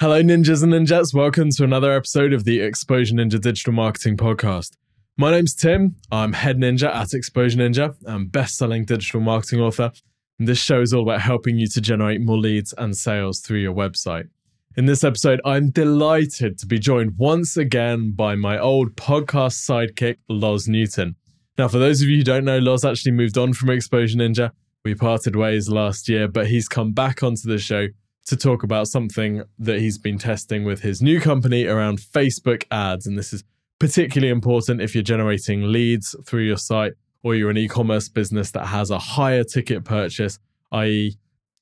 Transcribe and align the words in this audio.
Hello, 0.00 0.22
ninjas 0.22 0.62
and 0.62 0.72
ninjas. 0.72 1.12
Welcome 1.12 1.50
to 1.50 1.64
another 1.64 1.90
episode 1.90 2.32
of 2.32 2.44
the 2.44 2.60
Exposure 2.60 3.16
Ninja 3.16 3.40
Digital 3.40 3.72
Marketing 3.72 4.16
Podcast. 4.16 4.76
My 5.16 5.32
name's 5.32 5.56
Tim. 5.56 5.96
I'm 6.12 6.34
head 6.34 6.56
ninja 6.56 6.94
at 6.94 7.14
Exposure 7.14 7.58
Ninja. 7.58 7.96
I'm 8.06 8.28
best-selling 8.28 8.84
digital 8.84 9.20
marketing 9.20 9.58
author. 9.58 9.90
And 10.38 10.46
this 10.46 10.60
show 10.60 10.82
is 10.82 10.94
all 10.94 11.02
about 11.02 11.22
helping 11.22 11.58
you 11.58 11.66
to 11.66 11.80
generate 11.80 12.20
more 12.20 12.38
leads 12.38 12.72
and 12.74 12.96
sales 12.96 13.40
through 13.40 13.58
your 13.58 13.74
website. 13.74 14.28
In 14.76 14.86
this 14.86 15.02
episode, 15.02 15.40
I'm 15.44 15.70
delighted 15.70 16.60
to 16.60 16.66
be 16.66 16.78
joined 16.78 17.18
once 17.18 17.56
again 17.56 18.12
by 18.12 18.36
my 18.36 18.56
old 18.56 18.94
podcast 18.94 19.68
sidekick, 19.68 20.18
Loz 20.28 20.68
Newton. 20.68 21.16
Now, 21.58 21.66
for 21.66 21.78
those 21.80 22.02
of 22.02 22.08
you 22.08 22.18
who 22.18 22.22
don't 22.22 22.44
know, 22.44 22.60
Loz 22.60 22.84
actually 22.84 23.10
moved 23.10 23.36
on 23.36 23.52
from 23.52 23.70
Exposure 23.70 24.18
Ninja. 24.18 24.52
We 24.84 24.94
parted 24.94 25.34
ways 25.34 25.68
last 25.68 26.08
year, 26.08 26.28
but 26.28 26.46
he's 26.46 26.68
come 26.68 26.92
back 26.92 27.24
onto 27.24 27.48
the 27.48 27.58
show 27.58 27.88
to 28.28 28.36
talk 28.36 28.62
about 28.62 28.88
something 28.88 29.42
that 29.58 29.80
he's 29.80 29.96
been 29.96 30.18
testing 30.18 30.64
with 30.64 30.80
his 30.80 31.00
new 31.00 31.18
company 31.18 31.64
around 31.64 31.98
Facebook 31.98 32.64
ads. 32.70 33.06
And 33.06 33.18
this 33.18 33.32
is 33.32 33.42
particularly 33.78 34.30
important 34.30 34.82
if 34.82 34.94
you're 34.94 35.02
generating 35.02 35.72
leads 35.72 36.14
through 36.26 36.42
your 36.42 36.58
site 36.58 36.92
or 37.22 37.34
you're 37.34 37.50
an 37.50 37.56
e 37.56 37.68
commerce 37.68 38.08
business 38.08 38.50
that 38.50 38.66
has 38.66 38.90
a 38.90 38.98
higher 38.98 39.44
ticket 39.44 39.84
purchase, 39.84 40.38
i.e., 40.72 41.16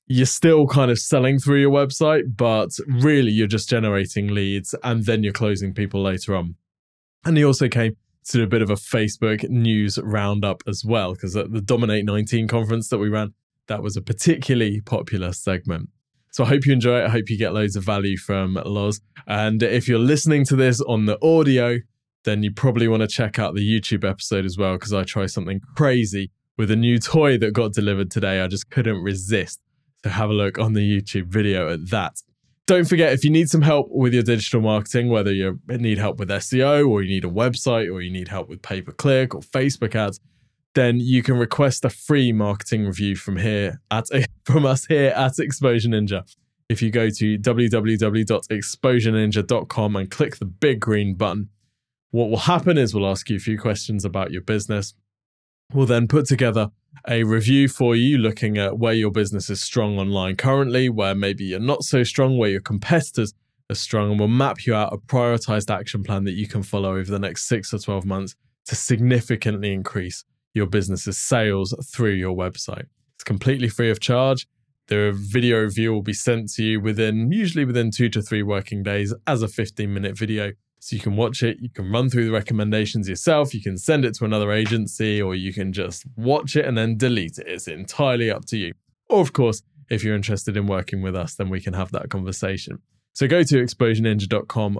you're 0.09 0.25
still 0.25 0.67
kind 0.67 0.91
of 0.91 0.99
selling 0.99 1.39
through 1.39 1.59
your 1.59 1.71
website, 1.71 2.35
but 2.35 2.69
really 2.87 3.31
you're 3.31 3.47
just 3.47 3.69
generating 3.69 4.27
leads 4.27 4.75
and 4.83 5.05
then 5.05 5.23
you're 5.23 5.33
closing 5.33 5.73
people 5.73 6.01
later 6.01 6.35
on. 6.35 6.55
And 7.25 7.37
he 7.37 7.43
also 7.43 7.67
came 7.67 7.95
to 8.25 8.37
do 8.37 8.43
a 8.43 8.47
bit 8.47 8.61
of 8.61 8.69
a 8.69 8.75
Facebook 8.75 9.47
news 9.49 9.97
roundup 10.01 10.63
as 10.67 10.83
well, 10.85 11.13
because 11.13 11.35
at 11.35 11.51
the 11.51 11.61
Dominate 11.61 12.05
19 12.05 12.47
conference 12.47 12.89
that 12.89 12.99
we 12.99 13.09
ran, 13.09 13.33
that 13.67 13.83
was 13.83 13.97
a 13.97 14.01
particularly 14.01 14.81
popular 14.81 15.33
segment. 15.33 15.89
So 16.37 16.43
I 16.43 16.49
hope 16.49 16.67
you 16.67 16.73
enjoy 16.73 16.99
it. 16.99 17.05
I 17.05 17.09
hope 17.09 17.31
you 17.31 17.37
get 17.39 17.55
loads 17.55 17.75
of 17.75 17.83
value 17.83 18.15
from 18.15 18.59
Loz. 18.63 19.01
And 19.25 19.63
if 19.63 19.87
you're 19.87 19.97
listening 19.97 20.45
to 20.45 20.55
this 20.55 20.79
on 20.81 21.07
the 21.07 21.17
audio, 21.25 21.79
then 22.25 22.43
you 22.43 22.51
probably 22.51 22.87
want 22.87 23.01
to 23.01 23.07
check 23.07 23.39
out 23.39 23.55
the 23.55 23.67
YouTube 23.67 24.07
episode 24.07 24.45
as 24.45 24.55
well, 24.55 24.73
because 24.73 24.93
I 24.93 25.01
try 25.01 25.25
something 25.25 25.61
crazy 25.75 26.29
with 26.55 26.69
a 26.69 26.75
new 26.75 26.99
toy 26.99 27.39
that 27.39 27.53
got 27.53 27.73
delivered 27.73 28.11
today. 28.11 28.39
I 28.39 28.45
just 28.45 28.69
couldn't 28.69 29.01
resist. 29.01 29.59
So 30.03 30.11
have 30.11 30.29
a 30.29 30.33
look 30.33 30.59
on 30.59 30.73
the 30.73 30.81
YouTube 30.81 31.25
video 31.25 31.73
at 31.73 31.89
that. 31.89 32.21
Don't 32.67 32.87
forget, 32.87 33.13
if 33.13 33.23
you 33.23 33.31
need 33.31 33.49
some 33.49 33.63
help 33.63 33.87
with 33.89 34.13
your 34.13 34.21
digital 34.21 34.61
marketing, 34.61 35.09
whether 35.09 35.33
you 35.33 35.59
need 35.67 35.97
help 35.97 36.19
with 36.19 36.29
SEO 36.29 36.87
or 36.87 37.01
you 37.01 37.09
need 37.09 37.25
a 37.25 37.31
website 37.31 37.91
or 37.91 38.01
you 38.01 38.11
need 38.11 38.27
help 38.27 38.47
with 38.47 38.61
pay 38.61 38.83
per 38.83 38.91
click 38.91 39.33
or 39.33 39.41
Facebook 39.41 39.95
ads, 39.95 40.19
then 40.75 40.99
you 40.99 41.23
can 41.23 41.37
request 41.37 41.85
a 41.85 41.89
free 41.89 42.31
marketing 42.31 42.85
review 42.85 43.15
from 43.15 43.37
here 43.37 43.81
at 43.89 44.05
from 44.45 44.63
us 44.65 44.85
here 44.85 45.13
at 45.15 45.39
Exposure 45.39 45.89
Ninja. 45.89 46.23
If 46.69 46.81
you 46.81 46.91
go 46.91 47.09
to 47.09 47.37
www.exposureninja.com 47.37 49.95
and 49.95 50.11
click 50.11 50.35
the 50.37 50.45
big 50.45 50.81
green 50.81 51.15
button, 51.15 51.49
what 52.11 52.29
will 52.29 52.37
happen 52.37 52.77
is 52.77 52.93
we'll 52.93 53.07
ask 53.07 53.29
you 53.29 53.37
a 53.37 53.39
few 53.39 53.57
questions 53.57 54.05
about 54.05 54.31
your 54.31 54.41
business. 54.41 54.93
We'll 55.73 55.85
then 55.85 56.07
put 56.07 56.25
together 56.25 56.71
a 57.07 57.23
review 57.23 57.69
for 57.69 57.95
you 57.95 58.17
looking 58.17 58.57
at 58.57 58.77
where 58.77 58.93
your 58.93 59.11
business 59.11 59.49
is 59.49 59.61
strong 59.61 59.97
online 59.97 60.35
currently, 60.35 60.89
where 60.89 61.15
maybe 61.15 61.45
you're 61.45 61.59
not 61.59 61.83
so 61.83 62.03
strong, 62.03 62.37
where 62.37 62.49
your 62.49 62.61
competitors 62.61 63.33
are 63.69 63.75
strong, 63.75 64.11
and 64.11 64.19
we'll 64.19 64.27
map 64.27 64.65
you 64.65 64.73
out 64.73 64.93
a 64.93 64.97
prioritized 64.97 65.73
action 65.73 66.03
plan 66.03 66.25
that 66.25 66.33
you 66.33 66.47
can 66.47 66.63
follow 66.63 66.97
over 66.97 67.09
the 67.09 67.19
next 67.19 67.47
six 67.47 67.73
or 67.73 67.79
12 67.79 68.05
months 68.05 68.35
to 68.65 68.75
significantly 68.75 69.73
increase 69.73 70.25
your 70.57 70.67
business's 70.67 71.17
sales 71.17 71.73
through 71.93 72.13
your 72.13 72.35
website. 72.35 72.87
It's 73.15 73.23
completely 73.23 73.69
free 73.69 73.89
of 73.89 73.99
charge. 73.99 74.47
The 74.87 75.13
video 75.15 75.61
review 75.61 75.93
will 75.93 76.01
be 76.01 76.13
sent 76.13 76.51
to 76.53 76.63
you 76.63 76.79
within, 76.79 77.31
usually 77.31 77.65
within 77.65 77.91
two 77.91 78.09
to 78.09 78.21
three 78.21 78.43
working 78.43 78.83
days, 78.83 79.13
as 79.25 79.41
a 79.41 79.47
15 79.47 79.93
minute 79.93 80.17
video. 80.17 80.51
So 80.79 80.95
you 80.95 81.01
can 81.01 81.15
watch 81.15 81.43
it, 81.43 81.57
you 81.59 81.69
can 81.69 81.91
run 81.91 82.09
through 82.09 82.25
the 82.25 82.31
recommendations 82.31 83.09
yourself, 83.09 83.53
you 83.53 83.61
can 83.61 83.77
send 83.77 84.05
it 84.05 84.13
to 84.15 84.25
another 84.25 84.51
agency, 84.51 85.21
or 85.21 85.35
you 85.35 85.51
can 85.51 85.73
just 85.73 86.05
watch 86.15 86.55
it 86.55 86.65
and 86.65 86.77
then 86.77 86.97
delete 86.97 87.39
it. 87.39 87.47
It's 87.47 87.67
entirely 87.67 88.29
up 88.29 88.45
to 88.45 88.57
you. 88.57 88.73
Or, 89.09 89.21
of 89.21 89.33
course, 89.33 89.63
if 89.89 90.03
you're 90.03 90.15
interested 90.15 90.55
in 90.55 90.67
working 90.67 91.01
with 91.01 91.15
us, 91.15 91.35
then 91.35 91.49
we 91.49 91.61
can 91.61 91.73
have 91.73 91.91
that 91.91 92.09
conversation. 92.09 92.79
So 93.13 93.27
go 93.27 93.41
to 93.43 93.55
exposureninja.com 93.55 94.79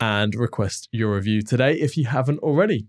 and 0.00 0.34
request 0.34 0.88
your 0.92 1.14
review 1.14 1.42
today 1.42 1.74
if 1.74 1.96
you 1.96 2.06
haven't 2.06 2.38
already. 2.40 2.86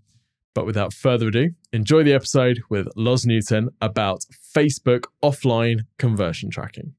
But 0.58 0.66
without 0.66 0.92
further 0.92 1.28
ado, 1.28 1.50
enjoy 1.72 2.02
the 2.02 2.12
episode 2.12 2.62
with 2.68 2.88
Loz 2.96 3.24
Newton 3.24 3.68
about 3.80 4.24
Facebook 4.56 5.04
offline 5.22 5.82
conversion 5.98 6.50
tracking. 6.50 6.94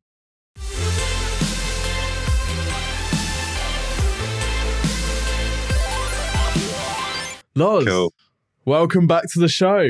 Loz, 7.53 7.83
cool. 7.85 8.13
welcome 8.63 9.07
back 9.07 9.25
to 9.33 9.39
the 9.41 9.49
show. 9.49 9.89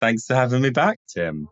Thanks 0.00 0.26
for 0.26 0.34
having 0.34 0.62
me 0.62 0.70
back, 0.70 0.98
Tim. 1.06 1.46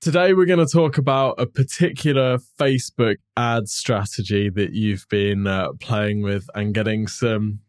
Today, 0.00 0.32
we're 0.32 0.46
going 0.46 0.66
to 0.66 0.72
talk 0.72 0.96
about 0.96 1.34
a 1.36 1.44
particular 1.44 2.38
Facebook 2.58 3.16
ad 3.36 3.68
strategy 3.68 4.48
that 4.48 4.72
you've 4.72 5.06
been 5.10 5.46
uh, 5.46 5.72
playing 5.78 6.22
with 6.22 6.48
and 6.54 6.72
getting 6.72 7.06
some 7.06 7.60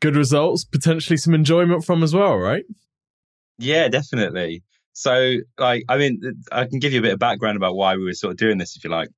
good 0.00 0.16
results, 0.16 0.64
potentially 0.64 1.16
some 1.16 1.34
enjoyment 1.34 1.84
from 1.84 2.02
as 2.02 2.14
well, 2.14 2.36
right? 2.36 2.64
Yeah, 3.58 3.88
definitely. 3.88 4.62
So, 4.92 5.36
like, 5.58 5.84
I 5.88 5.98
mean, 5.98 6.20
I 6.52 6.64
can 6.66 6.78
give 6.78 6.92
you 6.92 7.00
a 7.00 7.02
bit 7.02 7.12
of 7.12 7.18
background 7.18 7.56
about 7.56 7.76
why 7.76 7.96
we 7.96 8.04
were 8.04 8.14
sort 8.14 8.32
of 8.32 8.38
doing 8.38 8.58
this, 8.58 8.76
if 8.76 8.84
you 8.84 8.90
like. 8.90 9.08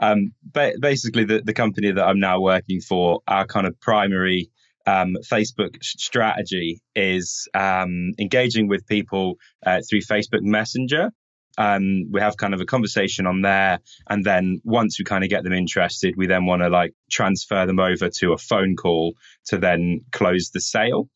Um, 0.00 0.32
ba- 0.42 0.74
basically, 0.80 1.24
the, 1.24 1.40
the 1.40 1.52
company 1.52 1.92
that 1.92 2.04
I'm 2.04 2.20
now 2.20 2.40
working 2.40 2.80
for, 2.80 3.20
our 3.28 3.46
kind 3.46 3.66
of 3.66 3.78
primary 3.80 4.50
um, 4.86 5.16
Facebook 5.30 5.82
strategy 5.82 6.80
is 6.94 7.48
um, 7.54 8.12
engaging 8.18 8.68
with 8.68 8.86
people 8.86 9.36
uh, 9.64 9.80
through 9.88 10.00
Facebook 10.00 10.42
Messenger 10.42 11.12
um, 11.58 12.04
we 12.10 12.20
have 12.20 12.36
kind 12.36 12.54
of 12.54 12.60
a 12.60 12.64
conversation 12.64 13.26
on 13.26 13.42
there. 13.42 13.80
And 14.08 14.24
then 14.24 14.60
once 14.64 14.98
we 14.98 15.04
kind 15.04 15.24
of 15.24 15.28
get 15.28 15.42
them 15.42 15.52
interested, 15.52 16.14
we 16.16 16.28
then 16.28 16.46
want 16.46 16.62
to 16.62 16.68
like 16.68 16.94
transfer 17.10 17.66
them 17.66 17.80
over 17.80 18.08
to 18.20 18.32
a 18.32 18.38
phone 18.38 18.76
call 18.76 19.14
to 19.46 19.58
then 19.58 20.02
close 20.12 20.50
the 20.50 20.60
sale. 20.60 21.08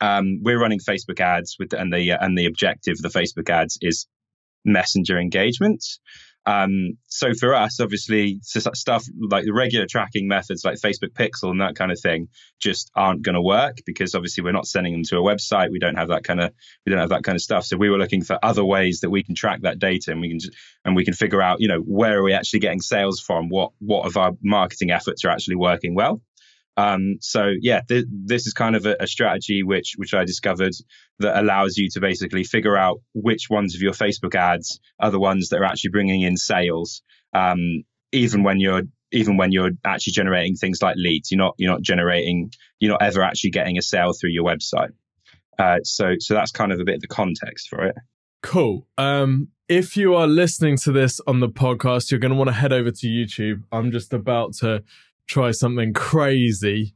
Um, 0.00 0.40
we're 0.42 0.60
running 0.60 0.78
Facebook 0.78 1.20
ads 1.20 1.56
with, 1.58 1.72
and 1.72 1.92
the, 1.92 2.10
and 2.12 2.38
the 2.38 2.46
objective 2.46 2.94
of 3.02 3.12
the 3.12 3.18
Facebook 3.18 3.50
ads 3.50 3.76
is 3.82 4.06
messenger 4.64 5.18
engagements. 5.18 5.98
Um, 6.46 6.96
so 7.08 7.34
for 7.34 7.54
us, 7.54 7.80
obviously, 7.80 8.38
stuff 8.42 9.04
like 9.20 9.44
the 9.44 9.52
regular 9.52 9.86
tracking 9.86 10.28
methods 10.28 10.64
like 10.64 10.78
Facebook 10.78 11.12
Pixel 11.12 11.50
and 11.50 11.60
that 11.60 11.74
kind 11.74 11.90
of 11.90 11.98
thing 12.00 12.28
just 12.60 12.90
aren't 12.94 13.22
going 13.22 13.34
to 13.34 13.42
work 13.42 13.78
because 13.84 14.14
obviously 14.14 14.44
we're 14.44 14.52
not 14.52 14.66
sending 14.66 14.92
them 14.92 15.02
to 15.08 15.18
a 15.18 15.22
website. 15.22 15.72
We 15.72 15.80
don't 15.80 15.96
have 15.96 16.08
that 16.08 16.22
kind 16.22 16.40
of 16.40 16.52
we 16.84 16.90
don't 16.90 17.00
have 17.00 17.08
that 17.08 17.24
kind 17.24 17.34
of 17.34 17.42
stuff. 17.42 17.64
So 17.64 17.76
we 17.76 17.90
were 17.90 17.98
looking 17.98 18.22
for 18.22 18.38
other 18.42 18.64
ways 18.64 19.00
that 19.00 19.10
we 19.10 19.24
can 19.24 19.34
track 19.34 19.62
that 19.62 19.80
data 19.80 20.12
and 20.12 20.20
we 20.20 20.28
can 20.28 20.38
and 20.84 20.94
we 20.94 21.04
can 21.04 21.14
figure 21.14 21.42
out 21.42 21.60
you 21.60 21.68
know 21.68 21.80
where 21.80 22.18
are 22.18 22.22
we 22.22 22.32
actually 22.32 22.60
getting 22.60 22.80
sales 22.80 23.20
from? 23.20 23.48
What 23.48 23.72
what 23.80 24.06
of 24.06 24.16
our 24.16 24.32
marketing 24.42 24.92
efforts 24.92 25.24
are 25.24 25.30
actually 25.30 25.56
working 25.56 25.96
well? 25.96 26.22
Um, 26.76 27.16
so 27.20 27.52
yeah, 27.60 27.80
th- 27.88 28.04
this 28.10 28.46
is 28.46 28.52
kind 28.52 28.76
of 28.76 28.84
a, 28.84 28.96
a, 29.00 29.06
strategy 29.06 29.62
which 29.62 29.94
which 29.96 30.12
I 30.12 30.24
discovered 30.24 30.74
that 31.20 31.40
allows 31.40 31.78
you 31.78 31.88
to 31.92 32.00
basically 32.00 32.44
figure 32.44 32.76
out 32.76 33.00
which 33.14 33.48
ones 33.48 33.74
of 33.74 33.80
your 33.80 33.92
Facebook 33.92 34.34
ads 34.34 34.78
are 35.00 35.10
the 35.10 35.18
ones 35.18 35.48
that 35.48 35.56
are 35.58 35.64
actually 35.64 35.90
bringing 35.90 36.20
in 36.20 36.36
sales, 36.36 37.02
um, 37.32 37.84
even 38.12 38.42
when 38.42 38.60
you're 38.60 38.82
even 39.12 39.38
when 39.38 39.52
you're 39.52 39.70
actually 39.84 40.12
generating 40.12 40.54
things 40.54 40.82
like 40.82 40.96
leads. 40.98 41.30
You're 41.30 41.38
not 41.38 41.54
you're 41.56 41.72
not 41.72 41.80
generating 41.80 42.50
you're 42.78 42.92
not 42.92 43.02
ever 43.02 43.22
actually 43.22 43.50
getting 43.50 43.78
a 43.78 43.82
sale 43.82 44.12
through 44.12 44.30
your 44.30 44.44
website. 44.44 44.90
Uh, 45.58 45.78
so 45.82 46.16
so 46.18 46.34
that's 46.34 46.50
kind 46.50 46.72
of 46.72 46.80
a 46.80 46.84
bit 46.84 46.96
of 46.96 47.00
the 47.00 47.08
context 47.08 47.68
for 47.68 47.86
it. 47.86 47.96
Cool. 48.42 48.86
Um, 48.98 49.48
if 49.68 49.96
you 49.96 50.14
are 50.14 50.26
listening 50.26 50.76
to 50.78 50.92
this 50.92 51.20
on 51.26 51.40
the 51.40 51.48
podcast, 51.48 52.10
you're 52.10 52.20
going 52.20 52.30
to 52.30 52.36
want 52.36 52.48
to 52.48 52.54
head 52.54 52.72
over 52.72 52.90
to 52.90 53.06
YouTube. 53.06 53.62
I'm 53.72 53.90
just 53.90 54.12
about 54.12 54.52
to 54.58 54.84
try 55.26 55.50
something 55.50 55.92
crazy, 55.92 56.94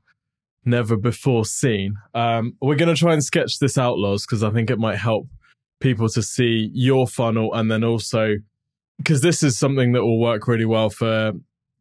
never 0.64 0.96
before 0.96 1.44
seen. 1.44 1.94
Um, 2.14 2.54
we're 2.60 2.76
going 2.76 2.94
to 2.94 2.98
try 2.98 3.12
and 3.12 3.24
sketch 3.24 3.58
this 3.60 3.78
out, 3.78 3.98
Loz, 3.98 4.26
because 4.26 4.42
I 4.42 4.50
think 4.50 4.70
it 4.70 4.78
might 4.78 4.98
help 4.98 5.26
people 5.80 6.08
to 6.10 6.22
see 6.22 6.70
your 6.72 7.06
funnel 7.06 7.52
and 7.54 7.70
then 7.70 7.82
also 7.82 8.34
because 8.98 9.22
this 9.22 9.42
is 9.42 9.58
something 9.58 9.92
that 9.92 10.02
will 10.02 10.20
work 10.20 10.46
really 10.46 10.66
well 10.66 10.90
for 10.90 11.32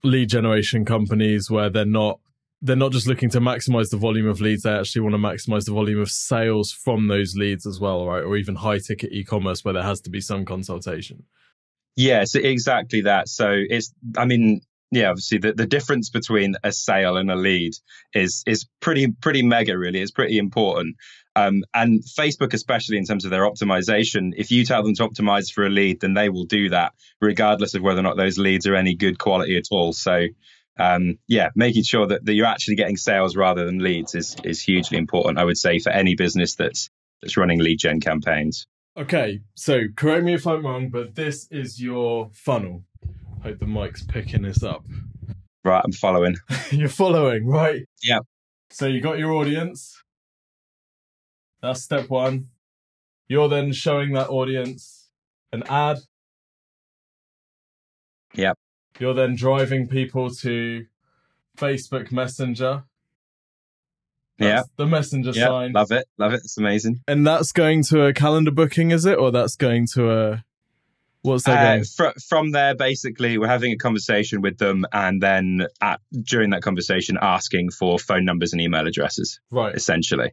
lead 0.03 0.29
generation 0.29 0.85
companies 0.85 1.51
where 1.51 1.69
they're 1.69 1.85
not 1.85 2.19
they're 2.61 2.75
not 2.75 2.91
just 2.91 3.07
looking 3.07 3.29
to 3.29 3.39
maximize 3.39 3.89
the 3.89 3.97
volume 3.97 4.27
of 4.27 4.41
leads 4.41 4.63
they 4.63 4.71
actually 4.71 5.01
want 5.01 5.13
to 5.13 5.19
maximize 5.19 5.65
the 5.65 5.73
volume 5.73 5.99
of 5.99 6.09
sales 6.09 6.71
from 6.71 7.07
those 7.07 7.35
leads 7.35 7.65
as 7.65 7.79
well 7.79 8.07
right? 8.07 8.23
Or 8.23 8.37
even 8.37 8.55
high 8.55 8.79
ticket 8.79 9.11
e-commerce 9.11 9.63
where 9.63 9.73
there 9.73 9.83
has 9.83 9.99
to 10.01 10.09
be 10.09 10.21
some 10.21 10.45
consultation. 10.45 11.23
Yes 11.97 12.35
exactly 12.35 13.01
that. 13.01 13.27
So 13.27 13.53
it's 13.69 13.93
i 14.17 14.23
mean 14.23 14.61
yeah, 14.91 15.09
obviously 15.09 15.37
the, 15.37 15.53
the 15.53 15.67
difference 15.67 16.09
between 16.09 16.55
a 16.63 16.71
sale 16.71 17.17
and 17.17 17.29
a 17.29 17.35
lead 17.35 17.73
is 18.13 18.43
is 18.47 18.65
pretty 18.79 19.07
pretty 19.21 19.43
mega 19.43 19.77
really. 19.77 20.01
It's 20.01 20.11
pretty 20.11 20.37
important. 20.37 20.95
Um, 21.35 21.63
and 21.73 22.03
Facebook, 22.03 22.53
especially 22.53 22.97
in 22.97 23.05
terms 23.05 23.23
of 23.23 23.31
their 23.31 23.43
optimization, 23.43 24.33
if 24.35 24.51
you 24.51 24.65
tell 24.65 24.83
them 24.83 24.95
to 24.95 25.07
optimize 25.07 25.51
for 25.51 25.65
a 25.65 25.69
lead, 25.69 26.01
then 26.01 26.13
they 26.13 26.27
will 26.27 26.45
do 26.45 26.69
that, 26.69 26.93
regardless 27.21 27.75
of 27.75 27.81
whether 27.81 27.99
or 27.99 28.03
not 28.03 28.17
those 28.17 28.37
leads 28.37 28.67
are 28.67 28.75
any 28.75 28.95
good 28.95 29.19
quality 29.19 29.55
at 29.55 29.65
all. 29.71 29.93
So 29.93 30.27
um, 30.79 31.19
yeah, 31.27 31.49
making 31.55 31.83
sure 31.83 32.07
that, 32.07 32.25
that 32.25 32.33
you're 32.33 32.45
actually 32.45 32.75
getting 32.75 32.97
sales 32.97 33.35
rather 33.35 33.65
than 33.65 33.79
leads 33.79 34.15
is 34.15 34.35
is 34.43 34.61
hugely 34.61 34.97
important. 34.97 35.37
I 35.37 35.43
would 35.43 35.57
say 35.57 35.79
for 35.79 35.91
any 35.91 36.15
business 36.15 36.55
that's 36.55 36.89
that's 37.21 37.37
running 37.37 37.59
lead 37.59 37.79
gen 37.79 37.99
campaigns. 37.99 38.65
Okay, 38.97 39.41
so 39.55 39.83
correct 39.95 40.23
me 40.23 40.33
if 40.33 40.47
I'm 40.47 40.65
wrong, 40.65 40.89
but 40.89 41.15
this 41.15 41.47
is 41.51 41.81
your 41.81 42.31
funnel. 42.33 42.83
Hope 43.43 43.59
the 43.59 43.65
mic's 43.67 44.03
picking 44.03 44.41
this 44.41 44.63
up. 44.63 44.83
Right, 45.63 45.81
I'm 45.83 45.91
following. 45.91 46.35
You're 46.71 46.89
following, 46.89 47.45
right? 47.47 47.83
Yeah. 48.03 48.19
So 48.71 48.85
you 48.87 49.01
got 49.01 49.17
your 49.19 49.31
audience. 49.33 50.01
That's 51.61 51.81
step 51.83 52.09
one. 52.09 52.47
You're 53.27 53.49
then 53.49 53.71
showing 53.73 54.13
that 54.13 54.29
audience 54.29 55.09
an 55.51 55.63
ad. 55.63 55.97
Yep. 58.35 58.57
You're 58.99 59.13
then 59.13 59.35
driving 59.35 59.87
people 59.87 60.29
to 60.35 60.85
Facebook 61.57 62.11
Messenger. 62.11 62.83
Yeah. 64.37 64.63
The 64.77 64.85
messenger 64.87 65.31
Yeah, 65.31 65.47
sign. 65.47 65.73
love 65.73 65.91
it, 65.91 66.05
love 66.17 66.31
it. 66.33 66.41
It's 66.45 66.57
amazing. 66.57 67.01
And 67.07 67.27
that's 67.27 67.51
going 67.51 67.83
to 67.85 68.05
a 68.05 68.13
calendar 68.13 68.51
booking, 68.51 68.91
is 68.91 69.05
it? 69.05 69.17
Or 69.17 69.31
that's 69.31 69.57
going 69.57 69.85
to 69.95 70.11
a 70.11 70.45
what's 71.21 71.43
that 71.45 71.79
Uh, 71.79 71.83
fr- 71.95 72.19
from 72.27 72.51
there, 72.51 72.75
basically, 72.75 73.37
we're 73.37 73.47
having 73.47 73.71
a 73.73 73.77
conversation 73.77 74.41
with 74.41 74.57
them, 74.57 74.85
and 74.93 75.21
then 75.21 75.67
at, 75.81 75.99
during 76.21 76.49
that 76.51 76.61
conversation, 76.61 77.17
asking 77.21 77.71
for 77.71 77.99
phone 77.99 78.25
numbers 78.25 78.53
and 78.53 78.61
email 78.61 78.87
addresses, 78.87 79.39
Right. 79.51 79.75
essentially, 79.75 80.31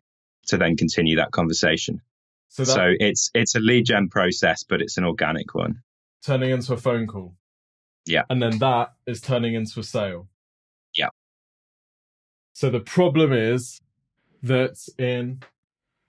to 0.48 0.56
then 0.58 0.76
continue 0.76 1.16
that 1.16 1.32
conversation. 1.32 2.00
So 2.48 2.64
that 2.64 2.72
So 2.72 2.92
it's 3.00 3.30
it's 3.34 3.54
a 3.54 3.60
lead 3.60 3.86
gen 3.86 4.08
process, 4.08 4.64
but 4.64 4.80
it's 4.80 4.96
an 4.96 5.04
organic 5.04 5.54
one. 5.54 5.82
turning 6.24 6.50
into 6.50 6.72
a 6.72 6.76
phone 6.76 7.06
call. 7.06 7.36
Yeah. 8.04 8.22
And 8.30 8.42
then 8.42 8.58
that 8.58 8.94
is 9.06 9.20
turning 9.20 9.54
into 9.54 9.78
a 9.80 9.82
sale. 9.84 10.28
Yeah. 10.94 11.08
So 12.52 12.70
the 12.70 12.80
problem 12.80 13.32
is 13.32 13.80
that 14.42 14.76
in 14.98 15.42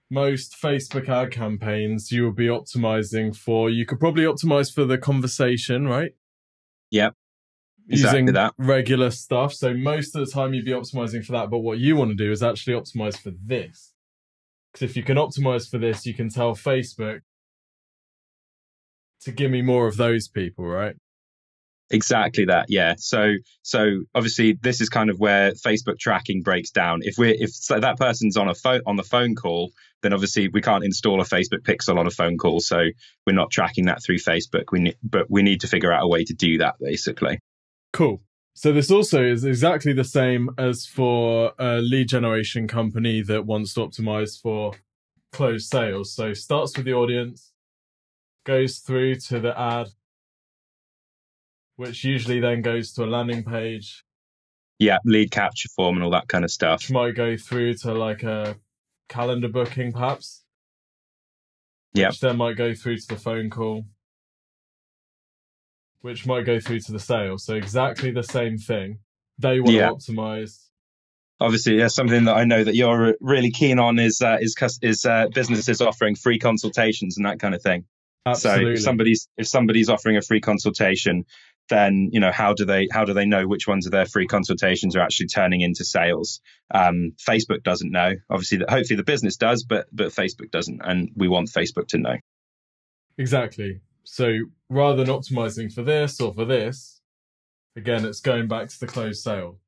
most 0.10 0.56
Facebook 0.62 1.10
ad 1.10 1.32
campaigns, 1.32 2.12
you 2.12 2.24
will 2.24 2.34
be 2.34 2.48
optimizing 2.48 3.36
for, 3.36 3.70
you 3.70 3.86
could 3.86 4.00
probably 4.00 4.24
optimize 4.24 4.74
for 4.74 4.86
the 4.86 4.98
conversation, 4.98 5.88
right? 5.88 6.12
Yep. 6.92 7.14
Exactly 7.90 8.20
Using 8.20 8.34
that. 8.34 8.54
regular 8.58 9.12
stuff. 9.12 9.54
So 9.54 9.74
most 9.74 10.16
of 10.16 10.26
the 10.26 10.32
time 10.32 10.54
you'd 10.54 10.66
be 10.66 10.72
optimizing 10.72 11.26
for 11.26 11.32
that. 11.34 11.50
But 11.50 11.60
what 11.60 11.80
you 11.80 11.96
want 11.96 12.10
to 12.12 12.16
do 12.16 12.32
is 12.32 12.44
actually 12.44 12.74
optimize 12.74 13.18
for 13.18 13.32
this. 13.32 13.94
Because 14.72 14.90
if 14.90 14.98
you 14.98 15.04
can 15.04 15.18
optimize 15.18 15.70
for 15.70 15.78
this, 15.78 16.06
you 16.06 16.14
can 16.14 16.30
tell 16.30 16.54
Facebook 16.54 17.22
to 19.22 19.32
give 19.32 19.52
me 19.52 19.62
more 19.62 19.88
of 19.88 19.98
those 19.98 20.28
people, 20.28 20.66
right? 20.66 20.96
Exactly 21.90 22.46
that, 22.46 22.66
yeah. 22.70 22.96
So, 22.98 23.36
so 23.62 24.04
obviously, 24.14 24.58
this 24.62 24.82
is 24.82 24.90
kind 24.90 25.10
of 25.10 25.20
where 25.20 25.52
Facebook 25.54 25.98
tracking 26.00 26.42
breaks 26.42 26.70
down. 26.70 27.00
If 27.04 27.18
we're 27.18 27.36
if 27.38 27.52
so 27.54 27.80
that 27.80 27.98
person's 27.98 28.36
on 28.36 28.50
a 28.50 28.56
phone 28.56 28.82
on 28.86 28.98
the 28.98 29.04
phone 29.04 29.36
call, 29.36 29.72
then 30.02 30.12
obviously 30.12 30.50
we 30.50 30.62
can't 30.62 30.84
install 30.84 31.22
a 31.22 31.24
Facebook 31.24 31.62
pixel 31.62 31.98
on 31.98 32.06
a 32.06 32.12
phone 32.12 32.38
call. 32.38 32.60
So 32.60 32.88
we're 33.26 33.34
not 33.34 33.52
tracking 33.52 33.86
that 33.86 34.04
through 34.04 34.18
Facebook. 34.18 34.66
We 34.72 34.94
but 35.02 35.28
we 35.30 35.44
need 35.44 35.62
to 35.62 35.68
figure 35.68 35.94
out 35.94 36.04
a 36.04 36.08
way 36.08 36.26
to 36.26 36.34
do 36.34 36.58
that, 36.58 36.76
basically. 36.80 37.40
Cool. 37.94 38.22
So 38.54 38.74
this 38.74 38.92
also 38.92 39.24
is 39.24 39.46
exactly 39.46 39.94
the 39.94 40.04
same 40.04 40.50
as 40.58 40.86
for 40.86 41.54
a 41.58 41.78
lead 41.78 42.10
generation 42.10 42.68
company 42.68 43.22
that 43.22 43.46
wants 43.46 43.76
to 43.76 43.82
optimize 43.82 44.42
for 44.42 44.74
closed 45.32 45.70
sales. 45.70 46.14
So 46.14 46.34
starts 46.34 46.76
with 46.76 46.86
the 46.86 46.94
audience, 46.94 47.54
goes 48.46 48.80
through 48.80 49.16
to 49.28 49.40
the 49.40 49.58
ad, 49.58 49.90
which 51.78 52.04
usually 52.04 52.40
then 52.40 52.62
goes 52.62 52.92
to 52.94 53.04
a 53.04 53.08
landing 53.08 53.44
page, 53.44 54.04
Yeah, 54.80 54.98
lead 55.06 55.32
capture 55.32 55.70
form 55.70 55.96
and 55.96 56.04
all 56.04 56.12
that 56.12 56.28
kind 56.28 56.44
of 56.44 56.52
stuff. 56.52 56.82
which 56.82 56.92
might 56.92 57.16
go 57.16 57.38
through 57.38 57.74
to 57.76 57.94
like 57.94 58.22
a 58.24 58.58
calendar 59.10 59.48
booking 59.48 59.92
perhaps. 59.94 60.44
Yeah. 61.94 62.10
Which 62.10 62.20
then 62.20 62.38
might 62.38 62.58
go 62.58 62.76
through 62.76 62.98
to 62.98 63.08
the 63.08 63.16
phone 63.16 63.50
call. 63.50 63.86
Which 66.02 66.26
might 66.28 66.46
go 66.46 66.60
through 66.60 66.82
to 66.82 66.92
the 66.92 67.00
sale. 67.00 67.38
So 67.38 67.56
exactly 67.56 68.12
the 68.12 68.24
same 68.24 68.58
thing. 68.58 69.00
They 69.40 69.60
want 69.60 69.74
Yeah. 69.76 69.88
to 69.90 69.94
optimize. 69.96 70.66
Obviously, 71.40 71.78
yeah, 71.78 71.88
something 71.88 72.26
that 72.26 72.36
I 72.36 72.44
know 72.46 72.64
that 72.64 72.76
you're 72.76 73.16
really 73.22 73.52
keen 73.52 73.78
on 73.80 74.00
is 74.00 74.22
uh, 74.22 74.38
is 74.42 74.56
is 74.82 75.06
uh, 75.06 75.28
businesses 75.34 75.82
offering 75.82 76.16
free 76.16 76.40
consultations 76.40 77.18
and 77.18 77.26
that 77.28 77.40
kind 77.40 77.54
of 77.54 77.62
thing. 77.62 77.86
Absolutely. 78.26 78.66
So 78.66 78.72
if 78.74 78.82
somebody's 78.82 79.28
if 79.38 79.48
somebody's 79.48 79.90
offering 79.90 80.18
a 80.18 80.22
free 80.22 80.42
consultation, 80.42 81.26
then 81.70 82.10
you 82.12 82.20
know 82.20 82.32
how 82.32 82.54
do 82.54 82.66
they 82.66 82.88
how 82.92 83.06
do 83.06 83.14
they 83.14 83.26
know 83.26 83.48
which 83.48 83.68
ones 83.68 83.86
of 83.86 83.92
their 83.92 84.06
free 84.06 84.28
consultations 84.28 84.96
are 84.96 85.02
actually 85.02 85.28
turning 85.28 85.62
into 85.62 85.84
sales? 85.84 86.42
Um, 86.74 87.14
Facebook 87.18 87.64
doesn't 87.64 87.92
know. 87.92 88.14
Obviously, 88.30 88.60
that 88.60 88.70
hopefully 88.70 88.98
the 88.98 89.04
business 89.04 89.38
does, 89.38 89.64
but 89.64 89.88
but 89.92 90.08
Facebook 90.08 90.52
doesn't, 90.52 90.82
and 90.84 91.12
we 91.16 91.28
want 91.28 91.50
Facebook 91.50 91.88
to 91.90 91.98
know. 91.98 92.16
Exactly. 93.18 93.82
So 94.04 94.38
rather 94.70 95.04
than 95.04 95.14
optimizing 95.14 95.74
for 95.74 95.84
this 95.84 96.22
or 96.22 96.34
for 96.34 96.46
this, 96.46 97.02
again, 97.76 98.06
it's 98.06 98.22
going 98.22 98.48
back 98.48 98.70
to 98.70 98.80
the 98.80 98.88
closed 98.88 99.22
sale. 99.22 99.60